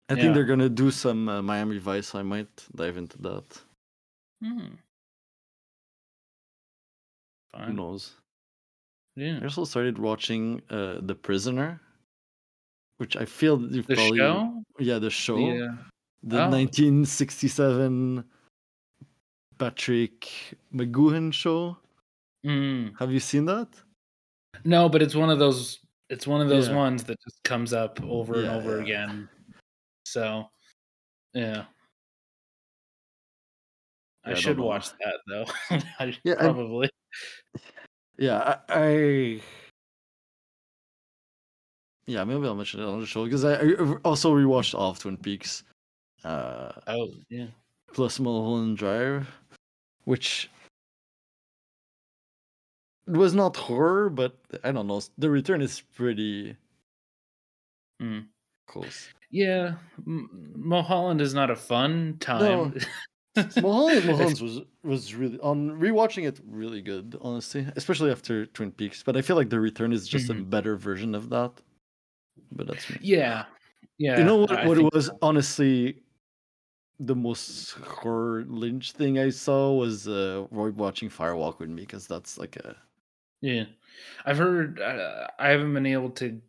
[0.09, 0.21] I Yeah.
[0.21, 2.13] think they're gonna do some uh, Miami Vice.
[2.15, 3.61] I might dive into that.
[4.43, 4.75] Hmm.
[7.65, 8.15] Who knows?
[9.15, 9.39] Yeah.
[9.41, 11.79] I also started watching uh, The Prisoner,
[12.97, 14.63] which I feel you've The probably show.
[14.79, 15.75] yeah the show Yeah.
[16.25, 16.49] The Oh.
[16.49, 18.23] 1967
[19.57, 20.27] Patrick
[20.73, 21.77] McGoohan show.
[22.45, 22.97] Mm.
[22.99, 23.67] Have you seen that?
[24.63, 25.79] No, but it's one of those.
[26.09, 26.75] It's one of those Yeah.
[26.75, 28.83] ones that just comes up over and over yeah.
[28.83, 29.29] again.
[30.05, 30.49] So,
[31.33, 31.65] yeah.
[34.25, 35.45] Yeah, I I should watch that though.
[35.99, 36.89] I Yeah, I- probably.
[38.17, 39.41] Yeah, I, I
[42.07, 44.99] yeah maybe I'll mention it on the show because I, I also rewatched all of
[44.99, 45.63] Twin Peaks,
[46.25, 47.47] uh, Oh yeah.
[47.93, 49.27] plus Mulholland Drive,
[50.05, 50.49] which
[53.07, 55.01] was not horror, but I don't know.
[55.17, 56.57] The return is pretty
[58.01, 58.27] Mm.
[58.67, 59.07] close.
[59.31, 62.73] Yeah, M- Mulholland is not a fun time.
[63.61, 69.03] Mulholland, Mulholland was was really on rewatching it really good, honestly, especially after Twin Peaks.
[69.03, 70.49] But I feel like the return is just a Mhm.
[70.49, 71.51] better version of that.
[72.51, 72.97] But that's me.
[73.01, 73.45] yeah,
[73.97, 74.17] yeah.
[74.17, 74.51] you know what?
[74.51, 76.01] I what it was honestly
[76.99, 82.07] the most horror Lynch thing I saw was uh, Roy watching Firewalk with me because
[82.07, 82.75] that's like a
[83.41, 83.65] Yeah,
[84.25, 84.79] I've heard.
[84.79, 86.41] Uh, I haven't been able to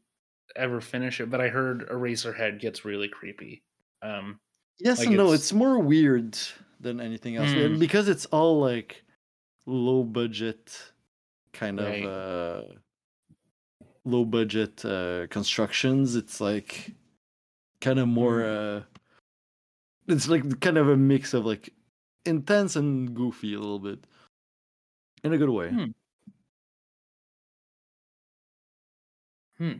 [0.54, 3.62] ever finish it, but I heard Eraserhead gets really creepy.
[4.02, 4.38] Um,
[4.78, 6.36] Yes Like and no, it's- it's more weird
[6.80, 7.48] than anything else.
[7.50, 7.78] Mm.
[7.78, 9.02] because it's all like
[9.66, 10.92] low budget
[11.52, 12.04] kind Right.
[12.04, 12.74] of uh
[14.04, 16.94] low budget uh constructions, it's like
[17.80, 18.84] kind of more Mm.
[20.08, 21.72] It's like kind of a mix of like
[22.24, 24.04] intense and goofy a little bit.
[25.24, 25.70] In a good way.
[29.58, 29.72] Hmm.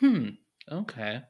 [0.00, 0.28] hmm.
[0.70, 1.20] Okay.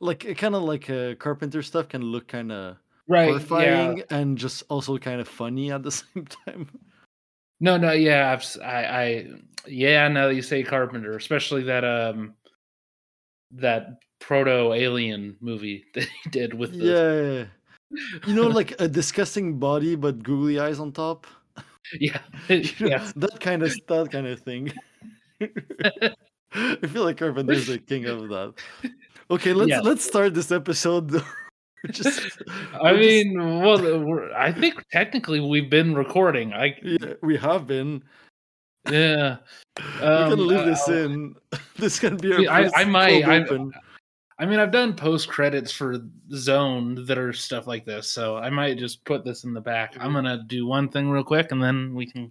[0.00, 2.76] Like kind of like uh, carpenter stuff can look kind of
[3.08, 3.28] Right.
[3.28, 4.04] horrifying Yeah.
[4.10, 6.68] and just also kind of funny at the same time.
[7.60, 9.26] No, no, yeah, I've, I, I,
[9.66, 10.06] yeah.
[10.08, 12.34] Now that you say Carpenter, especially that um,
[13.52, 17.44] that proto alien movie that he did with the Yeah.
[18.26, 21.26] You know, like a disgusting body but googly eyes on top.
[22.00, 23.10] yeah, You know, yeah.
[23.16, 24.72] that kind of that kind of thing.
[25.40, 28.54] I feel like Carpenter's the king of that.
[29.30, 29.80] Okay, let's Yeah.
[29.80, 31.22] let's start this episode.
[31.90, 32.42] Just,
[32.74, 36.52] I we're just- mean, well, we're, I think technically we've been recording.
[36.52, 38.02] I yeah, we have been.
[38.90, 39.36] Yeah.
[40.00, 41.34] we're gonna leave this uh, in.
[41.76, 43.44] This can be our I- I might- I-
[44.40, 45.96] I mean, I've done post credits for
[46.32, 49.96] Zone that are stuff like this, so I might just put this in the back.
[49.98, 52.30] I'm gonna do one thing real quick, and then we can